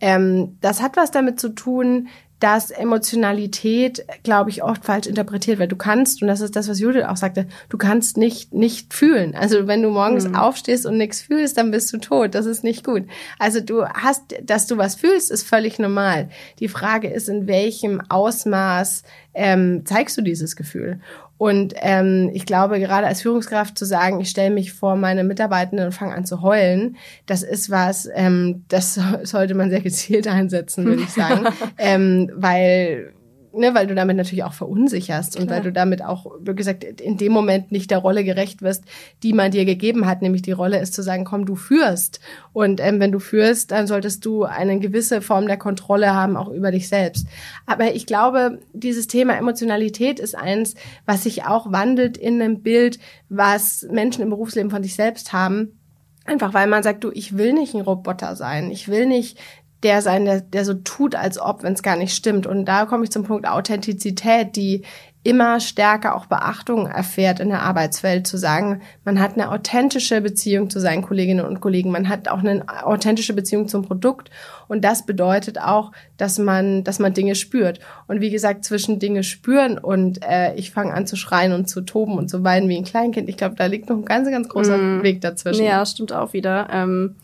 [0.00, 2.08] Ähm, das hat was damit zu tun,
[2.44, 5.72] dass Emotionalität, glaube ich, oft falsch interpretiert wird.
[5.72, 9.34] Du kannst, und das ist das, was Judith auch sagte, du kannst nicht nicht fühlen.
[9.34, 10.34] Also wenn du morgens mhm.
[10.34, 12.34] aufstehst und nichts fühlst, dann bist du tot.
[12.34, 13.04] Das ist nicht gut.
[13.38, 16.28] Also du hast, dass du was fühlst, ist völlig normal.
[16.58, 21.00] Die Frage ist, in welchem Ausmaß ähm, zeigst du dieses Gefühl?
[21.36, 25.86] Und ähm, ich glaube, gerade als Führungskraft zu sagen, ich stelle mich vor meine Mitarbeitenden
[25.86, 30.84] und fange an zu heulen, das ist was, ähm, das sollte man sehr gezielt einsetzen,
[30.84, 31.46] würde ich sagen.
[31.78, 33.12] ähm, weil
[33.56, 35.42] ne, weil du damit natürlich auch verunsicherst Klar.
[35.42, 38.84] und weil du damit auch, wie gesagt, in dem Moment nicht der Rolle gerecht wirst,
[39.22, 40.22] die man dir gegeben hat.
[40.22, 42.20] Nämlich die Rolle ist zu sagen, komm, du führst.
[42.52, 46.50] Und ähm, wenn du führst, dann solltest du eine gewisse Form der Kontrolle haben, auch
[46.50, 47.26] über dich selbst.
[47.66, 50.74] Aber ich glaube, dieses Thema Emotionalität ist eins,
[51.06, 55.78] was sich auch wandelt in einem Bild, was Menschen im Berufsleben von sich selbst haben.
[56.26, 58.70] Einfach weil man sagt, du, ich will nicht ein Roboter sein.
[58.70, 59.38] Ich will nicht
[59.84, 62.46] der sein, der, der so tut, als ob, wenn es gar nicht stimmt.
[62.46, 64.82] Und da komme ich zum Punkt Authentizität, die
[65.24, 70.68] immer stärker auch Beachtung erfährt in der Arbeitswelt, zu sagen, man hat eine authentische Beziehung
[70.68, 74.30] zu seinen Kolleginnen und Kollegen, man hat auch eine authentische Beziehung zum Produkt
[74.68, 77.80] und das bedeutet auch, dass man, dass man Dinge spürt.
[78.06, 81.80] Und wie gesagt, zwischen Dinge spüren und äh, ich fange an zu schreien und zu
[81.80, 84.46] toben und zu weinen wie ein Kleinkind, ich glaube, da liegt noch ein ganz, ganz
[84.50, 85.02] großer mm.
[85.02, 85.64] Weg dazwischen.
[85.64, 86.68] Ja, stimmt auch wieder.
[86.70, 87.16] Ähm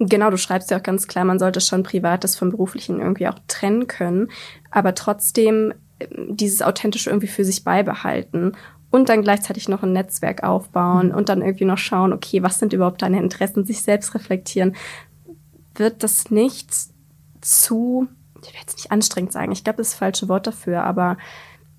[0.00, 3.38] Genau, du schreibst ja auch ganz klar, man sollte schon Privates vom Beruflichen irgendwie auch
[3.48, 4.30] trennen können,
[4.70, 8.52] aber trotzdem ähm, dieses Authentische irgendwie für sich beibehalten
[8.90, 11.14] und dann gleichzeitig noch ein Netzwerk aufbauen mhm.
[11.14, 14.76] und dann irgendwie noch schauen, okay, was sind überhaupt deine Interessen, sich selbst reflektieren.
[15.74, 16.72] Wird das nicht
[17.40, 18.08] zu,
[18.42, 21.18] ich will jetzt nicht anstrengend sagen, ich glaube, das ist das falsche Wort dafür, aber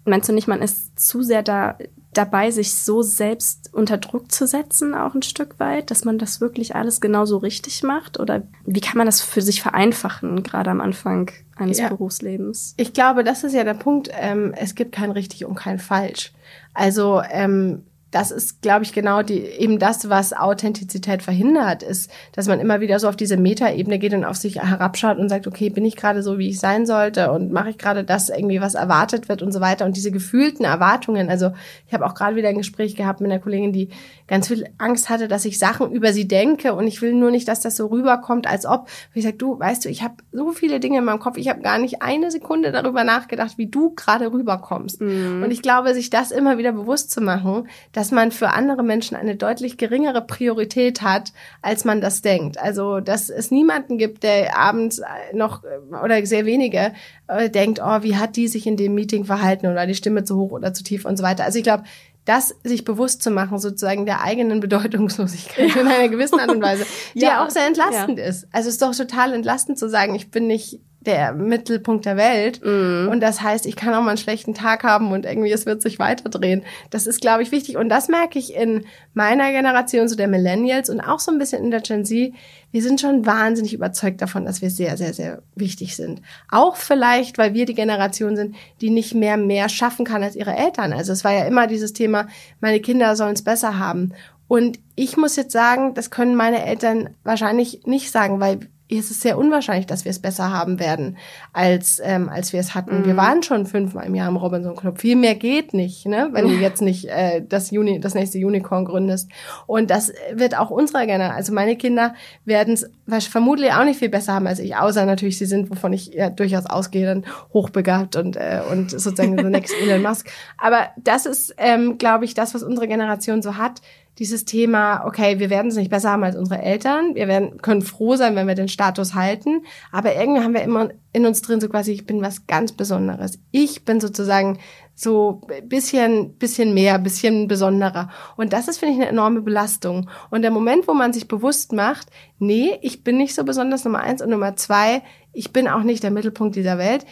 [0.04, 1.78] meinst du nicht, man ist zu sehr da
[2.14, 6.42] dabei, sich so selbst unter Druck zu setzen, auch ein Stück weit, dass man das
[6.42, 8.20] wirklich alles genauso richtig macht?
[8.20, 11.90] Oder wie kann man das für sich vereinfachen, gerade am Anfang eines ja.
[11.90, 12.74] Berufslebens?
[12.78, 14.10] Ich glaube, das ist ja der Punkt.
[14.14, 16.34] Ähm, es gibt kein richtig und kein falsch.
[16.74, 22.48] Also ähm, das ist, glaube ich, genau die, eben das, was Authentizität verhindert, ist, dass
[22.48, 25.70] man immer wieder so auf diese Metaebene geht und auf sich herabschaut und sagt, okay,
[25.70, 28.74] bin ich gerade so, wie ich sein sollte und mache ich gerade das irgendwie, was
[28.74, 29.86] erwartet wird und so weiter.
[29.86, 31.52] Und diese gefühlten Erwartungen, also
[31.88, 33.90] ich habe auch gerade wieder ein Gespräch gehabt mit einer Kollegin, die
[34.28, 37.48] ganz viel Angst hatte, dass ich Sachen über sie denke und ich will nur nicht,
[37.48, 40.80] dass das so rüberkommt, als ob, ich sage, du, weißt du, ich habe so viele
[40.80, 44.32] Dinge in meinem Kopf, ich habe gar nicht eine Sekunde darüber nachgedacht, wie du gerade
[44.32, 45.02] rüberkommst.
[45.02, 45.44] Mhm.
[45.44, 47.68] Und ich glaube, sich das immer wieder bewusst zu machen,
[48.00, 52.58] dass man für andere Menschen eine deutlich geringere Priorität hat, als man das denkt.
[52.58, 55.02] Also, dass es niemanden gibt, der abends
[55.34, 55.64] noch
[56.02, 56.94] oder sehr wenige
[57.28, 60.38] äh, denkt, oh, wie hat die sich in dem Meeting verhalten oder die Stimme zu
[60.38, 61.44] hoch oder zu tief und so weiter.
[61.44, 61.84] Also ich glaube,
[62.24, 66.86] das sich bewusst zu machen, sozusagen der eigenen Bedeutungslosigkeit in einer gewissen Art und Weise,
[67.16, 68.24] die ja auch sehr entlastend ja.
[68.24, 68.48] ist.
[68.54, 72.62] Also es ist doch total entlastend zu sagen, ich bin nicht der Mittelpunkt der Welt.
[72.64, 73.08] Mm.
[73.10, 75.82] Und das heißt, ich kann auch mal einen schlechten Tag haben und irgendwie es wird
[75.82, 76.64] sich weiterdrehen.
[76.90, 77.78] Das ist, glaube ich, wichtig.
[77.78, 81.64] Und das merke ich in meiner Generation, so der Millennials und auch so ein bisschen
[81.64, 82.34] in der Gen Z.
[82.72, 86.22] Wir sind schon wahnsinnig überzeugt davon, dass wir sehr, sehr, sehr wichtig sind.
[86.52, 90.56] Auch vielleicht, weil wir die Generation sind, die nicht mehr mehr schaffen kann als ihre
[90.56, 90.92] Eltern.
[90.92, 92.28] Also es war ja immer dieses Thema,
[92.60, 94.14] meine Kinder sollen es besser haben.
[94.50, 98.60] Und ich muss jetzt sagen, das können meine Eltern wahrscheinlich nicht sagen, weil
[98.98, 101.18] es ist sehr unwahrscheinlich, dass wir es besser haben werden,
[101.54, 103.02] als, ähm, als wir es hatten.
[103.02, 103.06] Mhm.
[103.06, 105.00] Wir waren schon fünfmal im Jahr im Robinson Club.
[105.00, 106.30] Viel mehr geht nicht, ne?
[106.32, 109.30] wenn du jetzt nicht äh, das, Uni, das nächste Unicorn gründest.
[109.68, 114.10] Und das wird auch unserer Generation, also meine Kinder werden es vermutlich auch nicht viel
[114.10, 118.16] besser haben als ich, außer natürlich sie sind, wovon ich ja durchaus ausgehe, dann hochbegabt
[118.16, 120.30] und, äh, und sozusagen the next Elon Musk.
[120.58, 123.82] Aber das ist, ähm, glaube ich, das, was unsere Generation so hat
[124.20, 127.82] dieses Thema, okay, wir werden es nicht besser haben als unsere Eltern, wir werden, können
[127.82, 131.62] froh sein, wenn wir den Status halten, aber irgendwie haben wir immer in uns drin
[131.62, 133.40] so quasi, ich bin was ganz Besonderes.
[133.52, 134.60] Ich bin sozusagen
[134.94, 138.10] so bisschen, bisschen mehr, bisschen besonderer.
[138.36, 140.10] Und das ist, finde ich, eine enorme Belastung.
[140.30, 144.02] Und der Moment, wo man sich bewusst macht, nee, ich bin nicht so besonders Nummer
[144.02, 145.02] eins und Nummer zwei,
[145.32, 147.06] ich bin auch nicht der Mittelpunkt dieser Welt,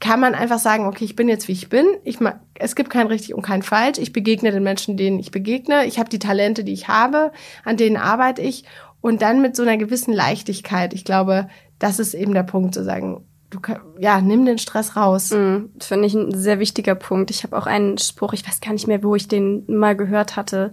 [0.00, 1.86] kann man einfach sagen, okay, ich bin jetzt wie ich bin.
[2.04, 3.98] Ich mag, es gibt kein richtig und kein falsch.
[3.98, 5.86] Ich begegne den Menschen, denen ich begegne.
[5.86, 7.32] Ich habe die Talente, die ich habe,
[7.64, 8.64] an denen arbeite ich
[9.00, 10.94] und dann mit so einer gewissen Leichtigkeit.
[10.94, 13.58] Ich glaube, das ist eben der Punkt zu sagen, du
[13.98, 15.30] ja, nimm den Stress raus.
[15.30, 17.30] Mm, Finde ich ein sehr wichtiger Punkt.
[17.30, 20.36] Ich habe auch einen Spruch, ich weiß gar nicht mehr, wo ich den mal gehört
[20.36, 20.72] hatte.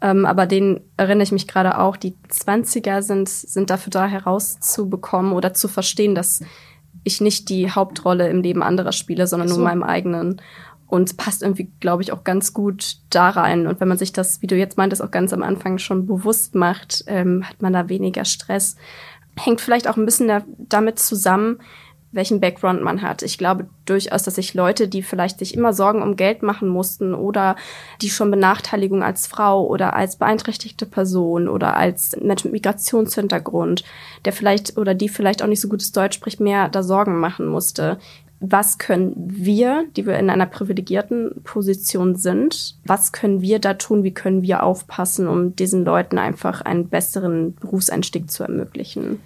[0.00, 1.96] Ähm, aber den erinnere ich mich gerade auch.
[1.96, 6.42] Die Zwanziger sind, sind dafür da herauszubekommen oder zu verstehen, dass
[7.04, 9.56] ich nicht die Hauptrolle im Leben anderer spiele, sondern so.
[9.56, 10.40] nur meinem eigenen.
[10.86, 13.66] Und passt irgendwie, glaube ich, auch ganz gut da rein.
[13.66, 16.54] Und wenn man sich das, wie du jetzt meintest, auch ganz am Anfang schon bewusst
[16.54, 18.76] macht, ähm, hat man da weniger Stress.
[19.36, 21.58] Hängt vielleicht auch ein bisschen da, damit zusammen,
[22.14, 23.22] welchen Background man hat.
[23.22, 27.14] Ich glaube durchaus, dass sich Leute, die vielleicht sich immer Sorgen um Geld machen mussten
[27.14, 27.56] oder
[28.00, 33.84] die schon Benachteiligung als Frau oder als beeinträchtigte Person oder als Mensch mit Migrationshintergrund,
[34.24, 37.46] der vielleicht oder die vielleicht auch nicht so gutes Deutsch spricht, mehr da Sorgen machen
[37.46, 37.98] musste.
[38.40, 44.04] Was können wir, die wir in einer privilegierten Position sind, was können wir da tun?
[44.04, 49.20] Wie können wir aufpassen, um diesen Leuten einfach einen besseren Berufseinstieg zu ermöglichen?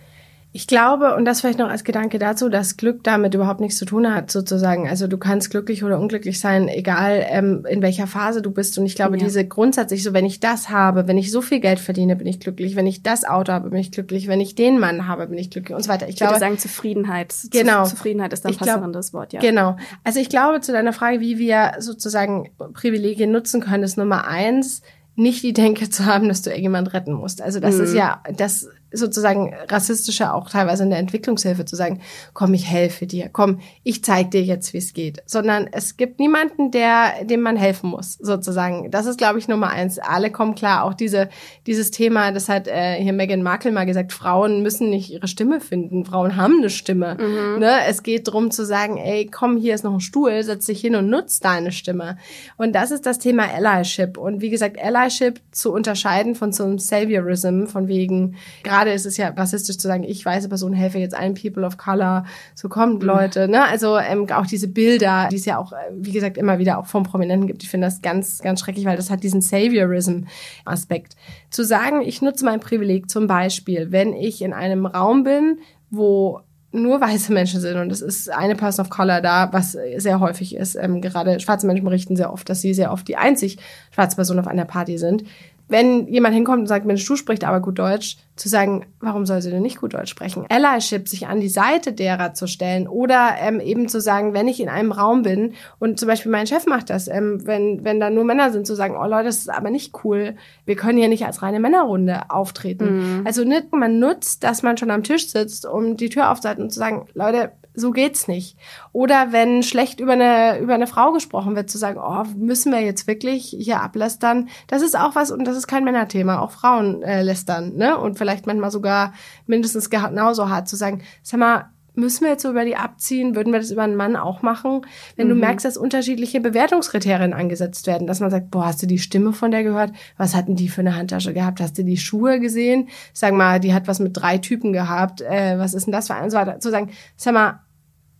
[0.50, 3.84] Ich glaube, und das vielleicht noch als Gedanke dazu, dass Glück damit überhaupt nichts zu
[3.84, 4.88] tun hat, sozusagen.
[4.88, 8.78] Also du kannst glücklich oder unglücklich sein, egal ähm, in welcher Phase du bist.
[8.78, 9.24] Und ich glaube, ja.
[9.24, 12.40] diese grundsätzlich so, wenn ich das habe, wenn ich so viel Geld verdiene, bin ich
[12.40, 12.76] glücklich.
[12.76, 14.26] Wenn ich das Auto habe, bin ich glücklich.
[14.26, 16.06] Wenn ich den Mann habe, bin ich glücklich und so weiter.
[16.06, 17.34] Ich, ich glaube, würde sagen Zufriedenheit.
[17.50, 17.84] Genau.
[17.84, 19.40] Zufriedenheit ist ein passendes Wort, ja.
[19.40, 19.76] Genau.
[20.02, 24.80] Also ich glaube, zu deiner Frage, wie wir sozusagen Privilegien nutzen können, ist Nummer eins,
[25.14, 27.42] nicht die Denke zu haben, dass du irgendjemand retten musst.
[27.42, 27.84] Also das mhm.
[27.84, 32.00] ist ja, das sozusagen rassistische auch teilweise in der Entwicklungshilfe zu sagen,
[32.32, 36.18] komm, ich helfe dir, komm, ich zeig dir jetzt, wie es geht, sondern es gibt
[36.18, 38.90] niemanden, der dem man helfen muss, sozusagen.
[38.90, 39.98] Das ist, glaube ich, Nummer eins.
[39.98, 41.28] Alle kommen klar, auch diese
[41.66, 45.60] dieses Thema, das hat äh, hier Meghan Markle mal gesagt, Frauen müssen nicht ihre Stimme
[45.60, 47.16] finden, Frauen haben eine Stimme.
[47.20, 47.60] Mhm.
[47.60, 47.80] Ne?
[47.86, 50.96] Es geht darum zu sagen, ey, komm, hier ist noch ein Stuhl, setz dich hin
[50.96, 52.16] und nutz deine Stimme.
[52.56, 54.16] Und das ist das Thema Allyship.
[54.16, 58.36] Und wie gesagt, Allyship zu unterscheiden von so einem Saviorism, von wegen
[58.78, 61.76] gerade ist es ja rassistisch zu sagen, ich weiße Person helfe jetzt allen People of
[61.76, 63.08] Color, so kommt mhm.
[63.08, 63.64] Leute, ne?
[63.64, 66.86] Also ähm, auch diese Bilder, die es ja auch, äh, wie gesagt, immer wieder auch
[66.86, 67.62] vom Prominenten gibt.
[67.62, 71.16] Ich finde das ganz, ganz schrecklich, weil das hat diesen Saviorism-Aspekt.
[71.50, 75.58] Zu sagen, ich nutze mein Privileg zum Beispiel, wenn ich in einem Raum bin,
[75.90, 80.20] wo nur weiße Menschen sind und es ist eine Person of Color da, was sehr
[80.20, 80.76] häufig ist.
[80.76, 83.56] Ähm, gerade schwarze Menschen berichten sehr oft, dass sie sehr oft die einzig
[83.90, 85.24] schwarze Person auf einer Party sind
[85.68, 89.42] wenn jemand hinkommt und sagt, Mensch, du sprichst aber gut Deutsch, zu sagen, warum soll
[89.42, 90.46] sie denn nicht gut Deutsch sprechen?
[90.48, 94.60] Allyship, sich an die Seite derer zu stellen oder ähm, eben zu sagen, wenn ich
[94.60, 98.10] in einem Raum bin und zum Beispiel mein Chef macht das, ähm, wenn, wenn da
[98.10, 101.08] nur Männer sind, zu sagen, oh Leute, das ist aber nicht cool, wir können hier
[101.08, 103.18] nicht als reine Männerrunde auftreten.
[103.18, 103.26] Mhm.
[103.26, 106.70] Also nicht, man nutzt, dass man schon am Tisch sitzt, um die Tür aufzuhalten und
[106.70, 108.56] zu sagen, Leute, so geht's nicht.
[108.92, 112.80] Oder wenn schlecht über eine, über eine Frau gesprochen wird, zu sagen, oh, müssen wir
[112.80, 114.48] jetzt wirklich hier ablästern?
[114.66, 117.96] Das ist auch was, und das ist kein Männerthema, auch Frauen äh, lästern, ne?
[117.98, 119.12] Und vielleicht manchmal sogar
[119.46, 123.34] mindestens genauso hart zu sagen, sag mal, müssen wir jetzt so über die abziehen?
[123.34, 124.86] Würden wir das über einen Mann auch machen?
[125.16, 125.30] Wenn mhm.
[125.30, 129.32] du merkst, dass unterschiedliche Bewertungskriterien angesetzt werden, dass man sagt, boah, hast du die Stimme
[129.32, 129.92] von der gehört?
[130.16, 131.60] Was hatten die für eine Handtasche gehabt?
[131.60, 132.88] Hast du die Schuhe gesehen?
[133.12, 135.20] Sag mal, die hat was mit drei Typen gehabt.
[135.20, 136.30] Äh, was ist denn das für ein?
[136.30, 136.60] So weiter.
[136.60, 137.60] Zu sagen, sag mal,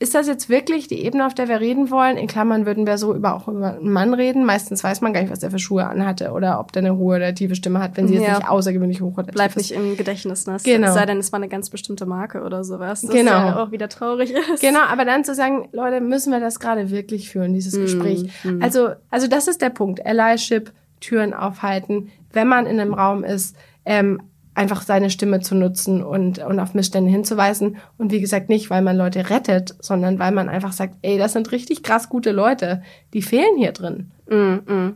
[0.01, 2.17] ist das jetzt wirklich die Ebene, auf der wir reden wollen?
[2.17, 4.45] In Klammern würden wir so über, auch über einen Mann reden.
[4.45, 7.17] Meistens weiß man gar nicht, was der für Schuhe anhatte oder ob der eine hohe
[7.17, 10.47] oder tiefe Stimme hat, wenn sie jetzt nicht außergewöhnlich hoch oder Bleibt nicht im Gedächtnis,
[10.47, 10.59] ne?
[10.63, 10.89] Genau.
[10.89, 13.03] Es sei denn, es war eine ganz bestimmte Marke oder sowas.
[13.03, 13.31] Das genau.
[13.31, 14.61] Ja auch wieder traurig ist.
[14.69, 18.31] Genau, aber dann zu sagen, Leute, müssen wir das gerade wirklich führen, dieses mm, Gespräch?
[18.45, 18.63] Mm.
[18.63, 20.05] Also, also das ist der Punkt.
[20.07, 24.21] Allyship, Türen aufhalten, wenn man in einem Raum ist, ähm,
[24.59, 27.77] einfach seine Stimme zu nutzen und, und auf Missstände hinzuweisen.
[27.97, 31.33] Und wie gesagt, nicht, weil man Leute rettet, sondern weil man einfach sagt, ey, das
[31.33, 32.83] sind richtig krass gute Leute,
[33.15, 34.11] die fehlen hier drin.
[34.29, 34.95] Mm -mm.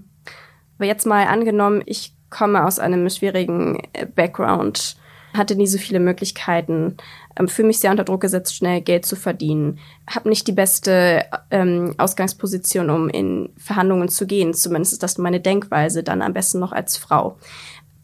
[0.79, 4.97] Aber jetzt mal angenommen, ich komme aus einem schwierigen äh, Background,
[5.33, 6.97] hatte nie so viele Möglichkeiten,
[7.39, 9.79] ähm, fühle mich sehr unter Druck gesetzt, schnell Geld zu verdienen,
[10.11, 14.55] habe nicht die beste ähm, Ausgangsposition, um in Verhandlungen zu gehen.
[14.55, 17.39] Zumindest ist das meine Denkweise, dann am besten noch als Frau.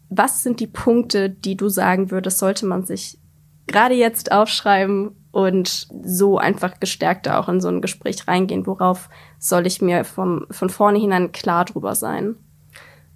[0.09, 3.19] Was sind die Punkte, die du sagen würdest, sollte man sich
[3.67, 8.65] gerade jetzt aufschreiben und so einfach gestärkter auch in so ein Gespräch reingehen?
[8.65, 12.35] Worauf soll ich mir vom, von vornherein klar drüber sein?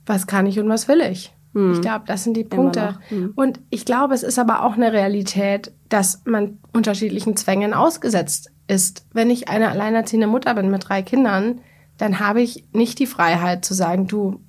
[0.06, 1.34] Was kann ich und was will ich?
[1.53, 1.73] Hm.
[1.73, 2.99] Ich glaube, das sind die Punkte.
[3.10, 3.34] Hm.
[3.36, 9.06] Und ich glaube, es ist aber auch eine Realität, dass man unterschiedlichen Zwängen ausgesetzt ist.
[9.13, 11.60] Wenn ich eine alleinerziehende Mutter bin mit drei Kindern,
[11.97, 14.42] dann habe ich nicht die Freiheit zu sagen, du,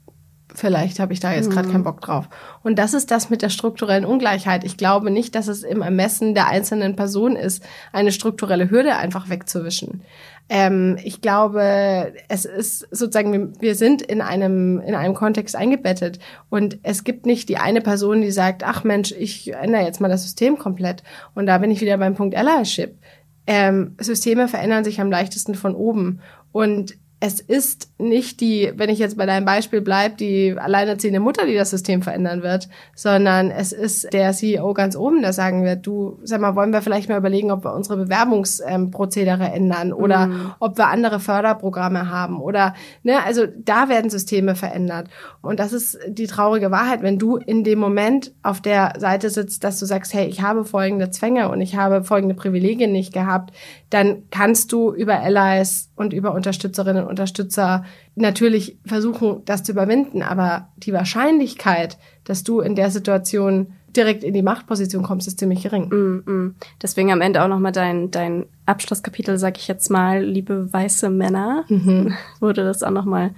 [0.54, 1.72] vielleicht habe ich da jetzt gerade mhm.
[1.72, 2.28] keinen Bock drauf.
[2.62, 4.64] Und das ist das mit der strukturellen Ungleichheit.
[4.64, 7.62] Ich glaube nicht, dass es im Ermessen der einzelnen Person ist,
[7.92, 10.02] eine strukturelle Hürde einfach wegzuwischen.
[10.48, 16.18] Ähm, ich glaube, es ist sozusagen, wir sind in einem, in einem Kontext eingebettet
[16.50, 20.08] und es gibt nicht die eine Person, die sagt, ach Mensch, ich ändere jetzt mal
[20.08, 21.02] das System komplett.
[21.34, 22.98] Und da bin ich wieder beim Punkt Allyship.
[23.46, 26.20] Ähm, Systeme verändern sich am leichtesten von oben.
[26.52, 31.46] Und es ist nicht die, wenn ich jetzt bei deinem Beispiel bleibe, die alleinerziehende Mutter,
[31.46, 35.86] die das System verändern wird, sondern es ist der CEO ganz oben, der sagen wird,
[35.86, 40.26] du, sag mal, wollen wir vielleicht mal überlegen, ob wir unsere Bewerbungsprozedere ähm, ändern oder
[40.26, 40.54] mm.
[40.60, 45.08] ob wir andere Förderprogramme haben oder, ne, also da werden Systeme verändert.
[45.40, 49.64] Und das ist die traurige Wahrheit, wenn du in dem Moment auf der Seite sitzt,
[49.64, 53.54] dass du sagst, hey, ich habe folgende Zwänge und ich habe folgende Privilegien nicht gehabt,
[53.88, 60.22] dann kannst du über Allies und über Unterstützerinnen und Unterstützer natürlich versuchen, das zu überwinden.
[60.22, 65.62] Aber die Wahrscheinlichkeit, dass du in der Situation direkt in die Machtposition kommst, ist ziemlich
[65.62, 65.88] gering.
[65.88, 66.54] Mm, mm.
[66.82, 71.64] Deswegen am Ende auch nochmal dein, dein Abschlusskapitel, sag ich jetzt mal, liebe weiße Männer,
[71.68, 72.14] mhm.
[72.40, 73.30] wo du das auch nochmal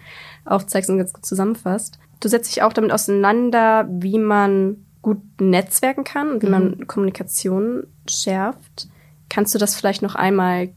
[0.45, 1.99] aufzeigst und ganz gut zusammenfasst.
[2.21, 6.53] Du setzt dich auch damit auseinander, wie man gut netzwerken kann und wie mhm.
[6.53, 8.89] man Kommunikation schärft.
[9.29, 10.71] Kannst du das vielleicht noch einmal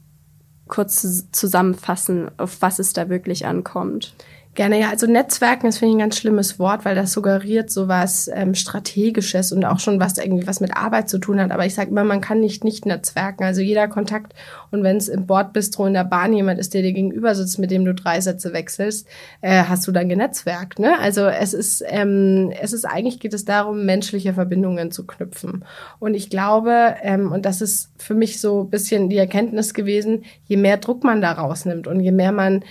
[0.70, 4.14] kurz zusammenfassen, auf was es da wirklich ankommt?
[4.60, 4.90] Gerne, ja.
[4.90, 8.54] Also Netzwerken ist, finde ich, ein ganz schlimmes Wort, weil das suggeriert so was ähm,
[8.54, 11.50] Strategisches und auch schon was irgendwie was mit Arbeit zu tun hat.
[11.50, 13.42] Aber ich sage immer, man kann nicht nicht netzwerken.
[13.44, 14.34] Also jeder Kontakt
[14.70, 17.70] und wenn es im Bordbistro in der Bahn jemand ist, der dir gegenüber sitzt, mit
[17.70, 19.08] dem du drei Sätze wechselst,
[19.40, 20.78] äh, hast du dann genetzwerkt.
[20.78, 20.98] Ne?
[21.00, 25.64] Also es ist, ähm, es ist eigentlich geht es darum, menschliche Verbindungen zu knüpfen.
[26.00, 30.24] Und ich glaube, ähm, und das ist für mich so ein bisschen die Erkenntnis gewesen,
[30.44, 32.62] je mehr Druck man da rausnimmt und je mehr man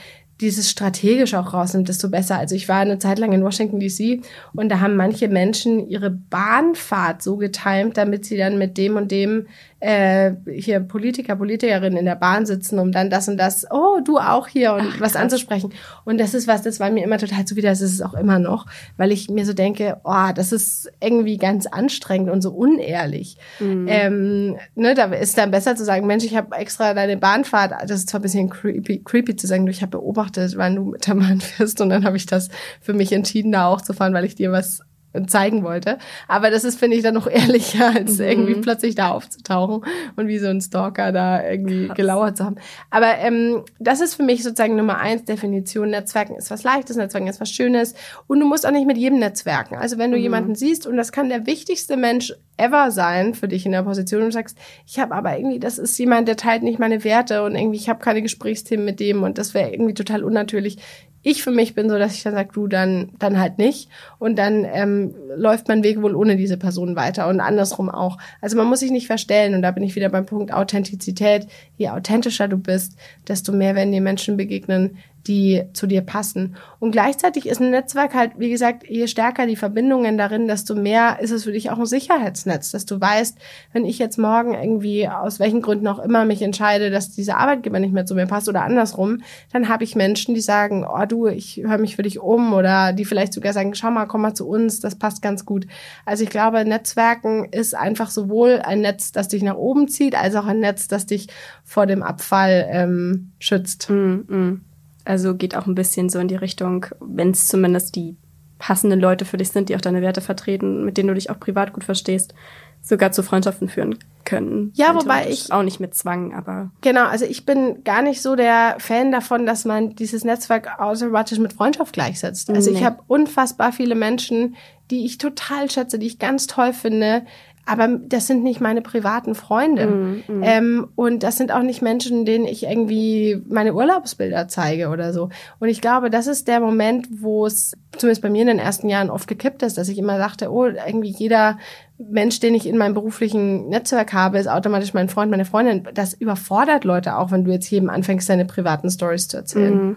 [0.41, 2.37] dieses strategisch auch rausnimmt, desto besser.
[2.37, 4.21] Also ich war eine Zeit lang in Washington DC
[4.53, 9.11] und da haben manche Menschen ihre Bahnfahrt so getimt, damit sie dann mit dem und
[9.11, 9.47] dem
[9.80, 14.17] äh, hier Politiker, Politikerinnen in der Bahn sitzen, um dann das und das, oh, du
[14.17, 15.21] auch hier und Ach, was krass.
[15.21, 15.73] anzusprechen.
[16.05, 18.39] Und das ist was, das war mir immer total zuwider, das ist es auch immer
[18.39, 18.65] noch,
[18.97, 23.38] weil ich mir so denke, oh, das ist irgendwie ganz anstrengend und so unehrlich.
[23.59, 23.86] Mhm.
[23.88, 27.99] Ähm, ne, da ist dann besser zu sagen, Mensch, ich habe extra deine Bahnfahrt, das
[27.99, 31.15] ist zwar ein bisschen creepy, creepy zu sagen, ich habe beobachtet, wann du mit der
[31.15, 32.49] Bahn fährst und dann habe ich das
[32.82, 34.82] für mich entschieden, da auch zu fahren, weil ich dir was
[35.28, 35.97] zeigen wollte.
[36.28, 38.26] Aber das ist, finde ich, dann noch ehrlicher, als mhm.
[38.26, 39.84] irgendwie plötzlich da aufzutauchen
[40.16, 41.97] und wie so ein Stalker da irgendwie Krass.
[41.97, 42.55] gelauert zu haben.
[42.89, 45.89] Aber ähm, das ist für mich sozusagen Nummer eins Definition.
[45.89, 47.95] Netzwerken ist was Leichtes, Netzwerken ist was Schönes.
[48.28, 49.76] Und du musst auch nicht mit jedem netzwerken.
[49.76, 50.24] Also wenn du mhm.
[50.24, 54.22] jemanden siehst, und das kann der wichtigste Mensch ever sein für dich in der Position
[54.22, 57.43] und du sagst, ich habe aber irgendwie, das ist jemand, der teilt nicht meine Werte
[57.43, 60.78] und irgendwie, ich habe keine Gesprächsthemen mit dem und das wäre irgendwie total unnatürlich
[61.22, 63.89] ich für mich bin so, dass ich dann sage, du, dann, dann halt nicht.
[64.20, 68.17] Und dann ähm, läuft mein Weg wohl ohne diese Person weiter und andersrum auch.
[68.41, 71.47] Also man muss sich nicht verstellen und da bin ich wieder beim Punkt Authentizität.
[71.80, 76.55] Je authentischer du bist, desto mehr werden die Menschen begegnen, die zu dir passen.
[76.80, 81.19] Und gleichzeitig ist ein Netzwerk halt, wie gesagt, je stärker die Verbindungen darin, desto mehr
[81.19, 83.38] ist es für dich auch ein Sicherheitsnetz, dass du weißt,
[83.73, 87.80] wenn ich jetzt morgen irgendwie aus welchen Gründen auch immer mich entscheide, dass dieser Arbeitgeber
[87.80, 89.21] nicht mehr zu mir passt oder andersrum,
[89.51, 92.93] dann habe ich Menschen, die sagen, oh du, ich höre mich für dich um oder
[92.93, 95.67] die vielleicht sogar sagen, schau mal, komm mal zu uns, das passt ganz gut.
[96.05, 100.36] Also ich glaube, Netzwerken ist einfach sowohl ein Netz, das dich nach oben zieht, als
[100.36, 101.27] auch ein Netz, das dich
[101.70, 103.91] vor dem Abfall ähm, schützt.
[103.91, 104.61] Mm, mm.
[105.05, 108.17] Also geht auch ein bisschen so in die Richtung, wenn es zumindest die
[108.57, 111.39] passenden Leute für dich sind, die auch deine Werte vertreten, mit denen du dich auch
[111.39, 112.34] privat gut verstehst,
[112.82, 114.74] sogar zu Freundschaften führen können.
[114.76, 117.05] Ja, wobei ich auch nicht mit Zwang, aber genau.
[117.05, 121.53] Also ich bin gar nicht so der Fan davon, dass man dieses Netzwerk automatisch mit
[121.53, 122.49] Freundschaft gleichsetzt.
[122.49, 122.80] Also nee.
[122.80, 124.55] ich habe unfassbar viele Menschen,
[124.89, 127.26] die ich total schätze, die ich ganz toll finde,
[127.70, 129.86] aber das sind nicht meine privaten Freunde.
[129.86, 130.43] Mm, mm.
[130.43, 135.30] Ähm, und das sind auch nicht Menschen, denen ich irgendwie meine Urlaubsbilder zeige oder so.
[135.59, 138.89] Und ich glaube, das ist der Moment, wo es zumindest bei mir in den ersten
[138.89, 141.59] Jahren oft gekippt ist, dass ich immer dachte, oh, irgendwie jeder
[141.99, 145.88] Mensch, den ich in meinem beruflichen Netzwerk habe, ist automatisch mein Freund, meine Freundin.
[145.93, 149.76] Das überfordert Leute auch, wenn du jetzt jedem anfängst, deine privaten Stories zu erzählen.
[149.76, 149.95] Mm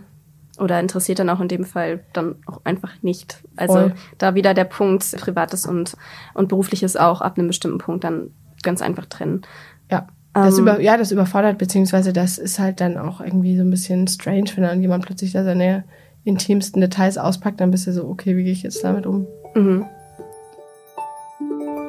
[0.58, 3.42] oder interessiert dann auch in dem Fall dann auch einfach nicht.
[3.56, 3.94] Also Voll.
[4.18, 5.96] da wieder der Punkt Privates und,
[6.34, 8.30] und Berufliches auch ab einem bestimmten Punkt dann
[8.62, 9.42] ganz einfach trennen.
[9.90, 10.06] Ja.
[10.34, 13.70] Das ähm, über, ja, das überfordert, beziehungsweise das ist halt dann auch irgendwie so ein
[13.70, 15.84] bisschen strange, wenn dann jemand plötzlich da seine
[16.24, 19.26] intimsten Details auspackt, dann bist du so, okay, wie gehe ich jetzt damit um?
[19.54, 19.84] Mhm.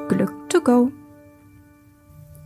[0.10, 0.92] Glück to go.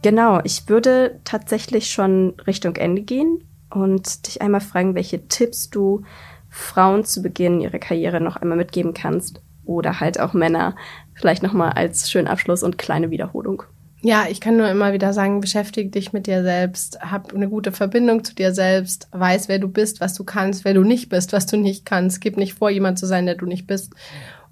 [0.04, 6.04] Genau, ich würde tatsächlich schon Richtung Ende gehen und dich einmal fragen, welche Tipps du
[6.50, 10.76] Frauen zu Beginn ihrer Karriere noch einmal mitgeben kannst oder halt auch Männer
[11.14, 13.64] vielleicht noch mal als schönen Abschluss und kleine Wiederholung.
[14.02, 17.72] Ja, ich kann nur immer wieder sagen, beschäftige dich mit dir selbst, hab eine gute
[17.72, 21.34] Verbindung zu dir selbst, weiß, wer du bist, was du kannst, wer du nicht bist,
[21.34, 22.22] was du nicht kannst.
[22.22, 23.94] Gib nicht vor, jemand zu sein, der du nicht bist.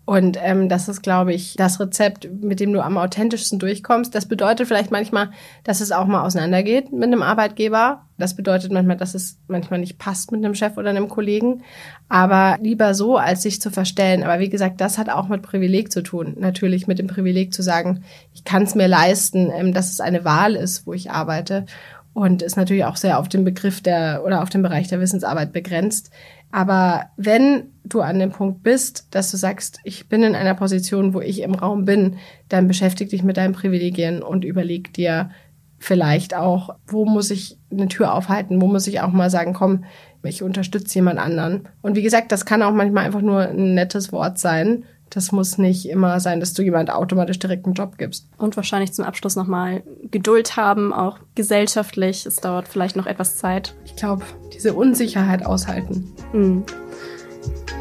[0.06, 4.14] Und ähm, das ist, glaube ich, das Rezept, mit dem du am authentischsten durchkommst.
[4.14, 5.32] Das bedeutet vielleicht manchmal,
[5.64, 8.04] dass es auch mal auseinandergeht mit einem Arbeitgeber.
[8.20, 11.64] Das bedeutet manchmal, dass es manchmal nicht passt mit einem Chef oder einem Kollegen.
[12.08, 14.24] Aber lieber so, als sich zu verstellen.
[14.24, 16.36] Aber wie gesagt, das hat auch mit Privileg zu tun.
[16.38, 18.04] Natürlich mit dem Privileg zu sagen,
[18.36, 21.66] ich kann es mir leisten, ähm, dass es eine Wahl ist, wo ich arbeite.
[22.14, 25.52] Und ist natürlich auch sehr auf den Begriff der oder auf den Bereich der Wissensarbeit
[25.52, 26.12] begrenzt.
[26.56, 31.14] Aber wenn du an dem Punkt bist, dass du sagst, ich bin in einer Position,
[31.14, 32.16] wo ich im Raum bin,
[32.48, 35.32] dann beschäftige dich mit deinen Privilegien und überleg dir
[35.80, 39.84] vielleicht auch, wo muss ich eine Tür aufhalten, wo muss ich auch mal sagen, komm,
[40.24, 41.68] ich unterstütze jemand anderen.
[41.82, 44.86] Und wie gesagt, das kann auch manchmal einfach nur ein nettes Wort sein,
[45.16, 48.28] das muss nicht immer sein, dass du jemand automatisch direkt einen Job gibst.
[48.38, 52.26] Und wahrscheinlich zum Abschluss nochmal Geduld haben, auch gesellschaftlich.
[52.26, 53.74] Es dauert vielleicht noch etwas Zeit.
[53.86, 56.12] Ich glaube, diese Unsicherheit aushalten.
[56.34, 56.64] Mhm.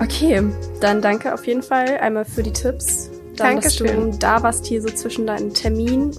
[0.00, 0.42] Okay,
[0.80, 4.80] dann danke auf jeden Fall einmal für die Tipps dann, dass du da warst hier
[4.80, 6.12] so zwischen deinen Terminen.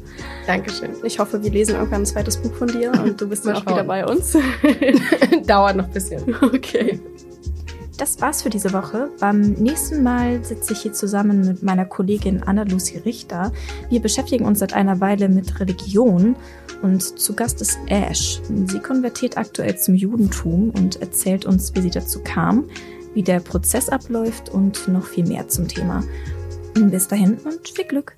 [0.47, 0.89] Dankeschön.
[1.03, 3.65] Ich hoffe, wir lesen irgendwann ein zweites Buch von dir und du bist dann auch
[3.65, 4.37] wieder bei uns.
[5.47, 6.35] Dauert noch ein bisschen.
[6.41, 6.99] Okay.
[7.97, 9.09] Das war's für diese Woche.
[9.19, 13.53] Beim nächsten Mal sitze ich hier zusammen mit meiner Kollegin Anna-Lucy Richter.
[13.89, 16.35] Wir beschäftigen uns seit einer Weile mit Religion
[16.81, 18.41] und zu Gast ist Ash.
[18.65, 22.65] Sie konvertiert aktuell zum Judentum und erzählt uns, wie sie dazu kam,
[23.13, 26.03] wie der Prozess abläuft und noch viel mehr zum Thema.
[26.73, 28.17] Bis dahin und viel Glück!